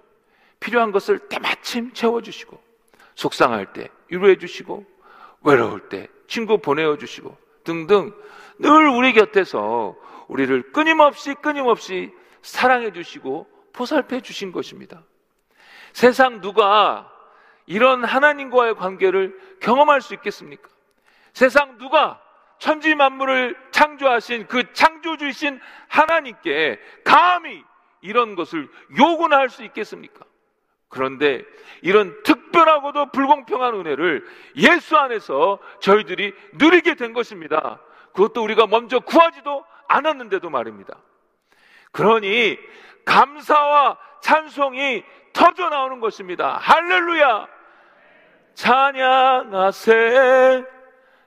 필요한 0.60 0.92
것을 0.92 1.18
때마침 1.18 1.92
채워 1.92 2.22
주시고 2.22 2.62
속상할 3.14 3.72
때 3.72 3.88
위로해 4.08 4.36
주시고 4.36 4.86
외로울 5.42 5.88
때 5.88 6.08
친구 6.28 6.58
보내어 6.58 6.96
주시고 6.96 7.36
등등 7.64 8.14
늘 8.62 8.88
우리 8.88 9.12
곁에서 9.12 9.96
우리를 10.28 10.72
끊임없이 10.72 11.34
끊임없이 11.34 12.12
사랑해 12.40 12.92
주시고 12.92 13.46
포살펴 13.72 14.20
주신 14.20 14.52
것입니다. 14.52 15.02
세상 15.92 16.40
누가 16.40 17.10
이런 17.66 18.04
하나님과의 18.04 18.76
관계를 18.76 19.38
경험할 19.60 20.00
수 20.00 20.14
있겠습니까? 20.14 20.68
세상 21.32 21.76
누가 21.78 22.20
천지 22.58 22.94
만물을 22.94 23.56
창조하신 23.72 24.46
그 24.46 24.72
창조주이신 24.72 25.60
하나님께 25.88 26.78
감히 27.04 27.64
이런 28.00 28.36
것을 28.36 28.68
요구나 28.98 29.38
할 29.38 29.48
수 29.48 29.64
있겠습니까? 29.64 30.24
그런데 30.88 31.42
이런 31.80 32.22
특별하고도 32.22 33.12
불공평한 33.12 33.74
은혜를 33.74 34.24
예수 34.56 34.96
안에서 34.96 35.58
저희들이 35.80 36.34
누리게 36.54 36.94
된 36.94 37.12
것입니다. 37.12 37.80
그것도 38.12 38.42
우리가 38.42 38.66
먼저 38.66 38.98
구하지도 39.00 39.64
않았는데도 39.88 40.50
말입니다. 40.50 40.98
그러니 41.92 42.58
감사와 43.04 43.98
찬송이 44.20 45.04
터져 45.32 45.68
나오는 45.68 46.00
것입니다. 46.00 46.58
할렐루야! 46.60 47.46
찬양하세 48.54 50.64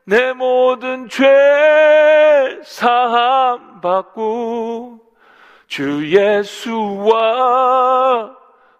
내 0.05 0.33
모든 0.33 1.09
죄 1.09 2.61
사함 2.63 3.81
받고 3.81 5.01
주 5.67 6.15
예수와 6.15 7.17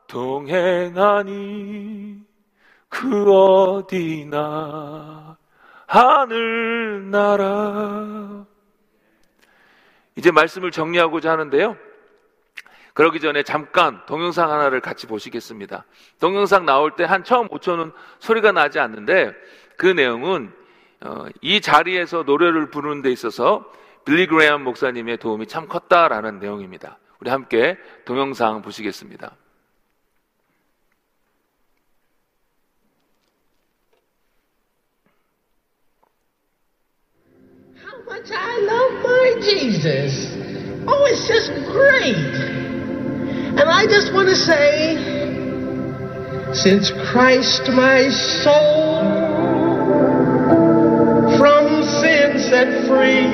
동행하니 0.08 2.20
그 2.88 3.34
어디나 3.34 5.36
하늘나라 5.88 7.46
이제 10.16 10.32
말씀을 10.32 10.72
정리하고자 10.72 11.32
하는데요. 11.32 11.78
그러기 12.94 13.20
전에 13.20 13.44
잠깐 13.44 14.06
동영상 14.06 14.50
하나를 14.52 14.80
같이 14.80 15.06
보시겠습니다. 15.06 15.86
동영상 16.20 16.66
나올 16.66 16.96
때 16.96 17.04
한 17.04 17.24
처음 17.26 17.48
5초는 17.50 17.92
소리가 18.20 18.52
나지 18.54 18.80
않는데 18.80 19.34
그 19.78 19.86
내용은 19.86 20.54
어, 21.02 21.26
이 21.42 21.60
자리에서 21.60 22.24
노래를 22.24 22.72
부르는 22.72 23.02
데 23.02 23.12
있어서 23.12 23.70
빌리 24.06 24.28
그레이엄 24.28 24.64
목사님의 24.64 25.18
도움이 25.18 25.48
참 25.48 25.68
컸다라는 25.68 26.40
내용입니다. 26.40 26.98
우리 27.20 27.30
함께 27.30 27.78
동영상 28.06 28.62
보시겠습니다. 28.62 29.36
Much 38.06 38.30
I 38.32 38.60
love 38.62 39.04
my 39.04 39.34
Jesus. 39.42 40.28
Oh, 40.88 41.06
it's 41.10 41.28
just 41.28 41.50
great. 41.74 42.16
And 43.58 43.68
I 43.68 43.86
just 43.86 44.14
want 44.14 44.30
to 44.30 44.36
say, 44.36 44.96
since 46.54 46.92
Christ 47.12 47.64
my 47.74 48.10
soul 48.44 49.02
from 51.40 51.84
sin 51.84 52.38
set 52.38 52.86
free, 52.86 53.26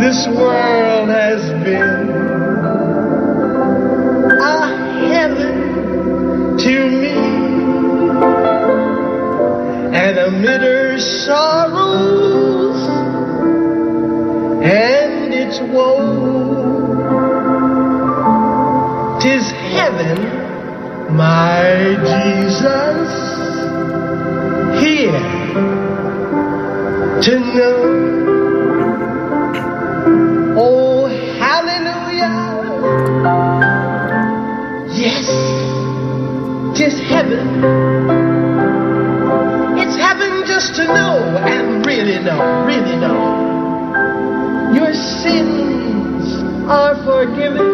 this 0.00 0.26
world 0.38 1.10
has 1.10 1.42
been 1.62 2.29
amid 10.30 11.00
sorrows 11.00 12.80
and 14.62 15.34
its 15.34 15.58
woes, 15.72 16.20
Tis 19.22 19.50
heaven, 19.50 20.18
my 21.16 21.96
Jesus, 22.10 23.10
here 24.80 25.20
to 27.24 27.32
know. 27.56 27.80
Oh, 30.56 31.06
hallelujah. 31.38 32.36
Yes, 34.94 35.26
tis 36.78 36.98
heaven. 37.00 37.89
To 40.76 40.84
know 40.86 41.36
and 41.36 41.84
really 41.84 42.20
know, 42.20 42.64
really 42.64 42.96
know. 42.96 43.18
Your 44.72 44.94
sins 44.94 46.32
are 46.70 46.94
forgiven. 47.04 47.68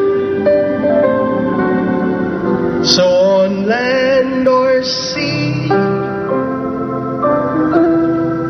So 2.84 3.04
on 3.04 3.66
land 3.66 4.48
or 4.48 4.82
sea, 4.82 5.68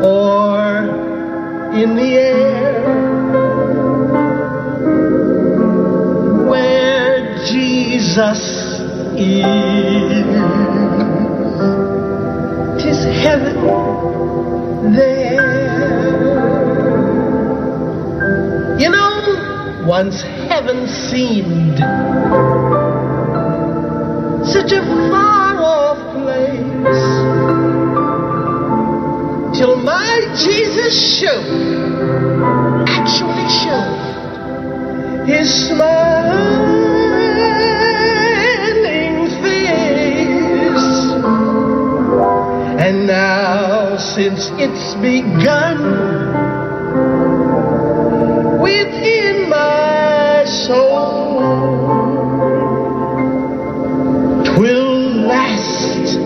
or 0.01 0.57
in 1.75 1.95
the 1.97 2.17
air, 2.17 2.81
where 6.47 7.35
Jesus 7.45 8.39
is, 9.17 10.25
tis 12.81 13.03
heaven 13.23 13.57
there. 14.93 15.67
You 18.79 18.89
know, 18.89 19.85
once 19.87 20.21
heaven 20.21 20.87
seemed 20.87 21.77
such 24.47 24.71
a 24.71 24.81
far 25.09 25.57
off 25.57 25.97
place 26.15 27.03
till 29.57 29.75
my 29.77 30.21
Jesus 30.35 31.19
showed, 31.19 32.87
actually 32.87 33.49
showed 33.63 35.25
his 35.27 35.67
smiling 35.67 36.46
since 44.17 44.49
it's 44.57 44.95
begun. 44.95 45.77
Within 48.59 49.47
my 49.47 50.43
soul, 50.65 51.37
will 54.57 54.97
last 55.33 56.17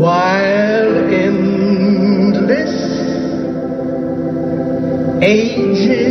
while 0.00 0.94
endless 1.14 2.74
ages 5.22 6.03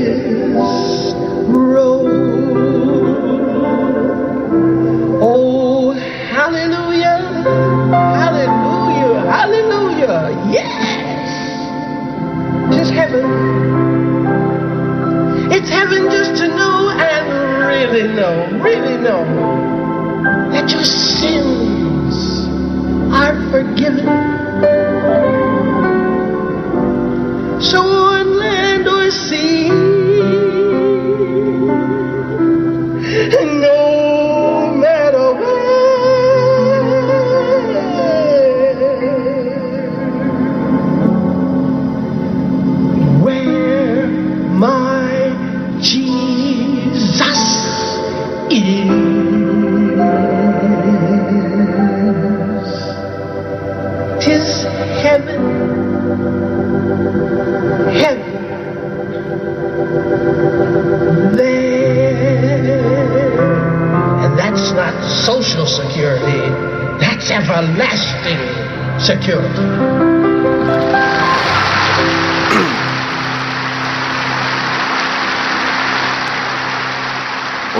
really 18.63 18.97
know. 18.97 19.23
That 20.51 20.69
you 20.71 20.83
sins 20.83 21.32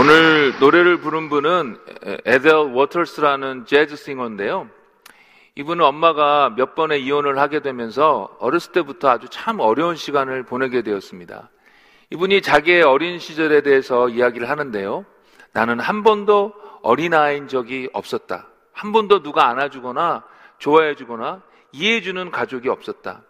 오늘 0.04 0.54
노래를 0.60 0.98
부른 0.98 1.30
분은 1.30 1.78
에델 2.26 2.56
워터스라는 2.56 3.66
재즈 3.66 3.96
싱어인데요. 3.96 4.68
이분은 5.56 5.86
엄마가 5.86 6.50
몇 6.58 6.76
번의 6.76 7.06
이혼을 7.06 7.40
하게 7.40 7.62
되면서 7.62 8.36
어렸을 8.42 8.74
때부터 8.74 9.08
아주 9.08 9.28
참 9.30 9.62
어려운 9.62 9.96
시간을 9.96 10.44
보내게 10.44 10.82
되었습니다. 10.82 11.50
이분이 12.10 12.42
자기의 12.42 12.82
어린 12.82 13.18
시절에 13.18 13.62
대해서 13.62 14.10
이야기를 14.10 14.50
하는데요. 14.50 15.06
나는 15.54 15.80
한 15.80 16.04
번도 16.04 16.52
어린아이인 16.82 17.48
적이 17.48 17.88
없었다. 17.94 18.50
한 18.74 18.92
번도 18.92 19.24
누가 19.24 19.48
안아주거나 19.48 20.26
좋아해주거나 20.58 21.42
이해해주는 21.72 22.30
가족이 22.30 22.68
없었다. 22.68 23.22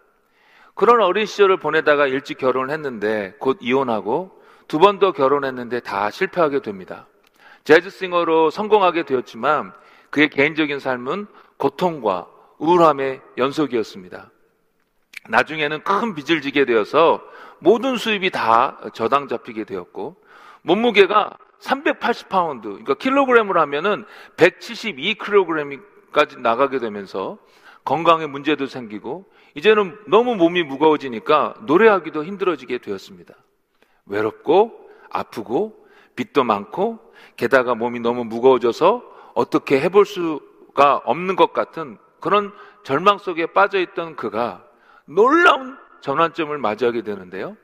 그런 0.74 1.02
어린 1.02 1.24
시절을 1.24 1.58
보내다가 1.58 2.08
일찍 2.08 2.36
결혼을 2.36 2.70
했는데 2.70 3.36
곧 3.38 3.58
이혼하고 3.60 4.42
두 4.68 4.78
번 4.78 4.98
더 4.98 5.12
결혼했는데 5.12 5.80
다 5.80 6.10
실패하게 6.10 6.60
됩니다. 6.60 7.06
재즈싱어로 7.64 8.50
성공하게 8.50 9.04
되었지만 9.04 9.72
그의 10.10 10.28
개인적인 10.28 10.78
삶은 10.78 11.26
고통과 11.56 12.26
우울함의 12.58 13.22
연속이었습니다. 13.38 14.30
나중에는 15.28 15.82
큰 15.82 16.14
빚을 16.14 16.42
지게 16.42 16.66
되어서 16.66 17.22
모든 17.58 17.96
수입이 17.96 18.30
다 18.30 18.78
저당 18.92 19.26
잡히게 19.28 19.64
되었고 19.64 20.16
몸무게가 20.62 21.38
380파운드, 21.60 22.62
그러니까 22.62 22.94
킬로그램으로 22.94 23.60
하면은 23.62 24.04
172kg까지 24.36 26.40
나가게 26.40 26.78
되면서 26.78 27.38
건강에 27.84 28.26
문제도 28.26 28.66
생기고 28.66 29.26
이제는 29.54 29.98
너무 30.08 30.36
몸이 30.36 30.62
무거워지니까 30.64 31.54
노래하기도 31.62 32.24
힘들어지게 32.24 32.78
되었습니다. 32.78 33.34
외롭고 34.06 34.88
아프고 35.10 35.86
빚도 36.16 36.44
많고 36.44 36.98
게다가 37.36 37.74
몸이 37.74 38.00
너무 38.00 38.24
무거워져서 38.24 39.02
어떻게 39.34 39.80
해볼 39.80 40.06
수가 40.06 41.02
없는 41.04 41.36
것 41.36 41.52
같은 41.52 41.98
그런 42.20 42.52
절망 42.84 43.18
속에 43.18 43.46
빠져 43.46 43.78
있던 43.80 44.16
그가 44.16 44.64
놀라운 45.06 45.76
전환점을 46.00 46.56
맞이하게 46.56 47.02
되는데요. 47.02 47.56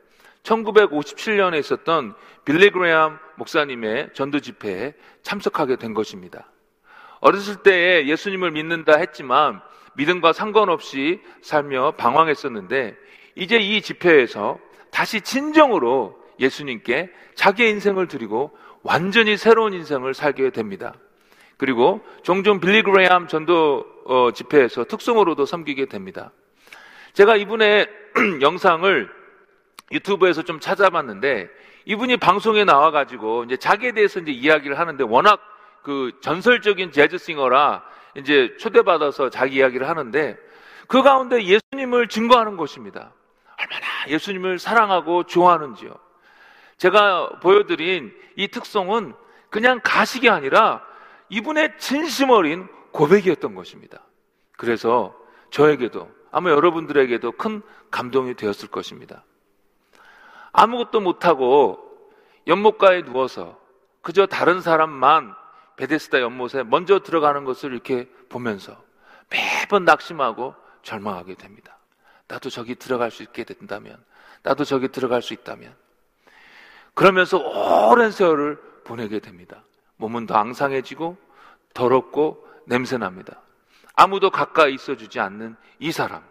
1957년에 0.42 1.58
있었던 1.58 2.14
빌리 2.44 2.70
그레암 2.70 3.18
목사님의 3.36 4.10
전도 4.14 4.40
집회에 4.40 4.94
참석하게 5.22 5.76
된 5.76 5.94
것입니다. 5.94 6.50
어렸을 7.20 7.56
때에 7.56 8.06
예수님을 8.06 8.50
믿는다 8.52 8.96
했지만 8.96 9.60
믿음과 9.94 10.32
상관없이 10.32 11.20
살며 11.42 11.92
방황했었는데 11.92 12.96
이제 13.34 13.58
이 13.58 13.82
집회에서 13.82 14.58
다시 14.90 15.20
진정으로 15.20 16.19
예수님께 16.40 17.10
자기의 17.34 17.70
인생을 17.70 18.08
드리고 18.08 18.56
완전히 18.82 19.36
새로운 19.36 19.74
인생을 19.74 20.14
살게 20.14 20.50
됩니다. 20.50 20.94
그리고 21.56 22.00
종종 22.22 22.58
빌리 22.58 22.82
그레암 22.82 23.28
전도 23.28 23.84
어, 24.06 24.30
집회에서 24.32 24.84
특성으로도 24.84 25.44
섬기게 25.44 25.86
됩니다. 25.86 26.32
제가 27.12 27.36
이분의 27.36 27.88
영상을 28.40 29.10
유튜브에서 29.92 30.42
좀 30.42 30.58
찾아봤는데 30.60 31.48
이분이 31.84 32.16
방송에 32.16 32.64
나와가지고 32.64 33.44
이제 33.44 33.56
자기에 33.56 33.92
대해서 33.92 34.20
이제 34.20 34.32
이야기를 34.32 34.78
하는데 34.78 35.04
워낙 35.04 35.40
그 35.82 36.12
전설적인 36.20 36.92
재즈싱어라 36.92 37.82
이제 38.16 38.56
초대받아서 38.58 39.30
자기 39.30 39.56
이야기를 39.56 39.88
하는데 39.88 40.36
그 40.86 41.02
가운데 41.02 41.42
예수님을 41.44 42.08
증거하는 42.08 42.56
것입니다. 42.56 43.12
얼마나 43.58 43.86
예수님을 44.08 44.58
사랑하고 44.58 45.24
좋아하는지요. 45.24 45.94
제가 46.80 47.40
보여드린 47.40 48.10
이 48.36 48.48
특성은 48.48 49.14
그냥 49.50 49.80
가식이 49.84 50.30
아니라 50.30 50.82
이분의 51.28 51.76
진심 51.78 52.30
어린 52.30 52.66
고백이었던 52.92 53.54
것입니다. 53.54 54.02
그래서 54.56 55.14
저에게도 55.50 56.10
아마 56.30 56.50
여러분들에게도 56.50 57.32
큰 57.32 57.60
감동이 57.90 58.34
되었을 58.34 58.68
것입니다. 58.70 59.24
아무것도 60.52 61.00
못하고 61.00 61.78
연못가에 62.46 63.02
누워서 63.02 63.60
그저 64.00 64.24
다른 64.24 64.62
사람만 64.62 65.34
베데스다 65.76 66.22
연못에 66.22 66.62
먼저 66.62 67.00
들어가는 67.00 67.44
것을 67.44 67.72
이렇게 67.72 68.08
보면서 68.30 68.82
매번 69.28 69.84
낙심하고 69.84 70.54
절망하게 70.82 71.34
됩니다. 71.34 71.78
나도 72.26 72.48
저기 72.48 72.74
들어갈 72.74 73.10
수 73.10 73.22
있게 73.22 73.44
된다면, 73.44 74.02
나도 74.42 74.64
저기 74.64 74.88
들어갈 74.88 75.20
수 75.20 75.34
있다면. 75.34 75.74
그러면서 77.00 77.38
오랜 77.88 78.10
세월을 78.10 78.58
보내게 78.84 79.20
됩니다. 79.20 79.64
몸은 79.96 80.26
더 80.26 80.34
앙상해지고 80.34 81.16
더럽고 81.72 82.46
냄새납니다. 82.66 83.40
아무도 83.96 84.28
가까이 84.28 84.74
있어 84.74 84.96
주지 84.96 85.18
않는 85.18 85.56
이 85.78 85.92
사람. 85.92 86.22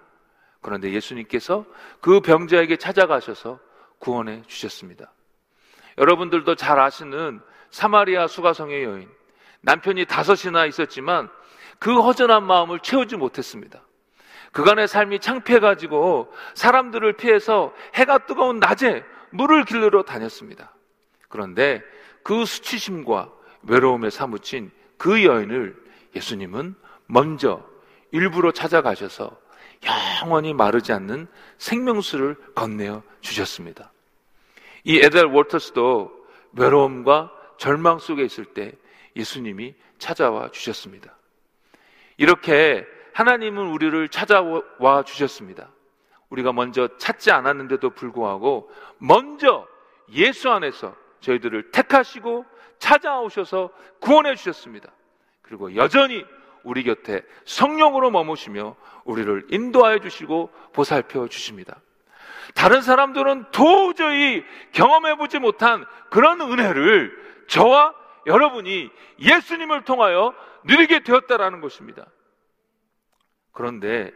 그런데 0.61 0.91
예수님께서 0.91 1.65
그 2.01 2.19
병자에게 2.19 2.77
찾아가셔서 2.77 3.59
구원해 3.97 4.43
주셨습니다. 4.45 5.11
여러분들도 5.97 6.53
잘 6.53 6.79
아시는 6.79 7.41
사마리아 7.71 8.27
수가성의 8.27 8.83
여인. 8.83 9.09
남편이 9.61 10.05
다섯이나 10.05 10.67
있었지만 10.67 11.31
그 11.79 11.99
허전한 11.99 12.43
마음을 12.43 12.79
채우지 12.81 13.15
못했습니다. 13.15 13.81
그간의 14.51 14.87
삶이 14.87 15.17
창피해가지고 15.17 16.31
사람들을 16.53 17.13
피해서 17.13 17.73
해가 17.95 18.19
뜨거운 18.19 18.59
낮에 18.59 19.03
물을 19.31 19.65
길르러 19.65 20.03
다녔습니다. 20.03 20.73
그런데 21.27 21.81
그 22.23 22.45
수치심과 22.45 23.31
외로움에 23.63 24.09
사무친 24.09 24.71
그 24.97 25.23
여인을 25.23 25.75
예수님은 26.15 26.75
먼저 27.05 27.65
일부러 28.11 28.51
찾아가셔서 28.51 29.37
영원히 29.85 30.53
마르지 30.53 30.91
않는 30.91 31.27
생명수를 31.57 32.35
건네어 32.55 33.03
주셨습니다. 33.21 33.91
이 34.83 34.97
에델 34.97 35.25
워터스도 35.25 36.11
외로움과 36.53 37.31
절망 37.57 37.99
속에 37.99 38.23
있을 38.23 38.45
때 38.45 38.73
예수님이 39.15 39.75
찾아와 39.97 40.49
주셨습니다. 40.51 41.15
이렇게 42.17 42.85
하나님은 43.13 43.67
우리를 43.67 44.09
찾아와 44.09 45.03
주셨습니다. 45.03 45.69
우리가 46.29 46.53
먼저 46.53 46.87
찾지 46.97 47.31
않았는데도 47.31 47.91
불구하고 47.91 48.71
먼저 48.97 49.67
예수 50.11 50.49
안에서 50.49 50.95
저희들을 51.21 51.71
택하시고 51.71 52.45
찾아오셔서 52.77 53.71
구원해 53.99 54.35
주셨습니다. 54.35 54.91
그리고 55.41 55.75
여전히 55.75 56.25
우리 56.63 56.83
곁에 56.83 57.23
성령으로 57.45 58.11
머무시며 58.11 58.75
우리를 59.05 59.47
인도하여 59.49 59.99
주시고 59.99 60.51
보살펴 60.73 61.27
주십니다. 61.27 61.81
다른 62.55 62.81
사람들은 62.81 63.51
도저히 63.51 64.43
경험해 64.71 65.15
보지 65.15 65.39
못한 65.39 65.85
그런 66.09 66.41
은혜를 66.41 67.45
저와 67.47 67.93
여러분이 68.25 68.89
예수님을 69.19 69.83
통하여 69.83 70.33
누리게 70.63 71.03
되었다라는 71.03 71.61
것입니다. 71.61 72.05
그런데 73.51 74.11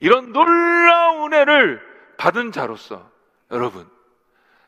이런 0.00 0.32
놀라운 0.32 1.32
은혜를 1.32 1.80
받은 2.18 2.52
자로서 2.52 3.08
여러분, 3.50 3.88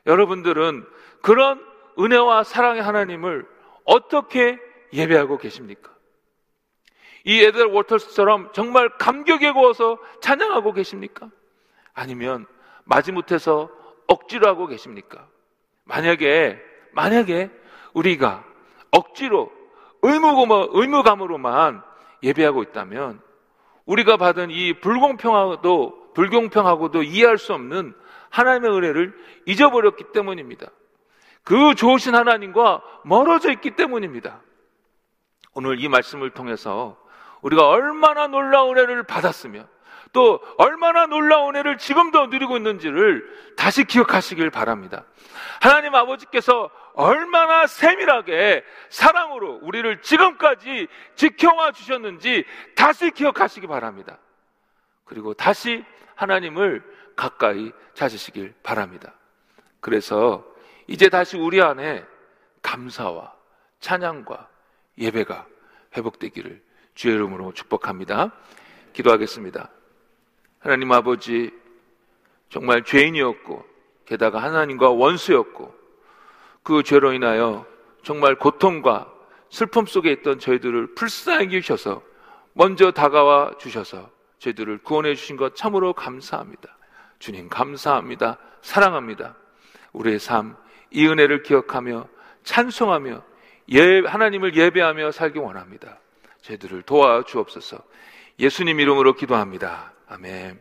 여러분들은 0.05 0.85
그런 1.21 1.63
은혜와 1.99 2.43
사랑의 2.43 2.81
하나님을 2.81 3.47
어떻게 3.85 4.59
예배하고 4.93 5.37
계십니까? 5.37 5.91
이 7.25 7.43
에델 7.43 7.65
워터스처럼 7.67 8.51
정말 8.53 8.89
감격에 8.97 9.51
구워서 9.51 9.99
찬양하고 10.21 10.73
계십니까? 10.73 11.29
아니면 11.93 12.45
마지못해서 12.85 13.69
억지로 14.07 14.47
하고 14.47 14.67
계십니까? 14.67 15.27
만약에, 15.83 16.59
만약에 16.93 17.51
우리가 17.93 18.45
억지로 18.91 19.51
의무감으로만 20.01 21.83
예배하고 22.23 22.63
있다면 22.63 23.21
우리가 23.89 24.17
받은 24.17 24.51
이 24.51 24.73
불공평하고도 24.73 26.13
불공평하고도 26.13 27.01
이해할 27.01 27.39
수 27.39 27.53
없는 27.53 27.95
하나님의 28.29 28.71
은혜를 28.71 29.15
잊어버렸기 29.47 30.11
때문입니다. 30.13 30.67
그 31.43 31.73
좋으신 31.73 32.13
하나님과 32.13 32.83
멀어져 33.03 33.51
있기 33.51 33.71
때문입니다. 33.71 34.41
오늘 35.55 35.79
이 35.83 35.87
말씀을 35.87 36.29
통해서 36.29 36.97
우리가 37.41 37.67
얼마나 37.67 38.27
놀라운 38.27 38.77
은혜를 38.77 39.03
받았으며 39.03 39.65
또 40.11 40.41
얼마나 40.57 41.05
놀라운 41.05 41.55
애를 41.55 41.77
지금도 41.77 42.27
누리고 42.27 42.57
있는지를 42.57 43.53
다시 43.55 43.83
기억하시길 43.83 44.49
바랍니다. 44.49 45.05
하나님 45.61 45.93
아버지께서 45.95 46.69
얼마나 46.93 47.67
세밀하게 47.67 48.63
사랑으로 48.89 49.59
우리를 49.61 50.01
지금까지 50.01 50.87
지켜와 51.15 51.71
주셨는지 51.71 52.45
다시 52.75 53.11
기억하시기 53.11 53.67
바랍니다. 53.67 54.17
그리고 55.05 55.33
다시 55.33 55.83
하나님을 56.15 56.83
가까이 57.15 57.71
찾으시길 57.93 58.53
바랍니다. 58.63 59.13
그래서 59.79 60.45
이제 60.87 61.09
다시 61.09 61.37
우리 61.37 61.61
안에 61.61 62.03
감사와 62.61 63.33
찬양과 63.79 64.47
예배가 64.97 65.45
회복되기를 65.95 66.61
주의 66.95 67.15
이름으로 67.15 67.53
축복합니다. 67.53 68.31
기도하겠습니다. 68.93 69.69
하나님 70.59 70.91
아버지, 70.91 71.51
정말 72.49 72.83
죄인이었고, 72.83 73.65
게다가 74.05 74.41
하나님과 74.41 74.89
원수였고, 74.89 75.73
그 76.63 76.83
죄로 76.83 77.13
인하여 77.13 77.65
정말 78.03 78.35
고통과 78.35 79.11
슬픔 79.49 79.85
속에 79.85 80.11
있던 80.11 80.39
저희들을 80.39 80.95
불쌍히 80.95 81.55
여기셔서 81.55 82.01
먼저 82.53 82.91
다가와 82.91 83.53
주셔서 83.57 84.09
저희들을 84.39 84.79
구원해 84.79 85.15
주신 85.15 85.37
것 85.37 85.55
참으로 85.55 85.93
감사합니다. 85.93 86.77
주님 87.19 87.49
감사합니다. 87.49 88.37
사랑합니다. 88.61 89.35
우리의 89.93 90.19
삶, 90.19 90.55
이 90.91 91.07
은혜를 91.07 91.43
기억하며 91.43 92.07
찬송하며 92.43 93.23
예, 93.71 93.99
하나님을 94.01 94.55
예배하며 94.55 95.11
살기 95.11 95.39
원합니다. 95.39 95.99
저희들을 96.41 96.81
도와 96.83 97.23
주옵소서. 97.23 97.77
예수님 98.39 98.79
이름으로 98.79 99.13
기도합니다. 99.15 99.93
아멘. 100.09 100.57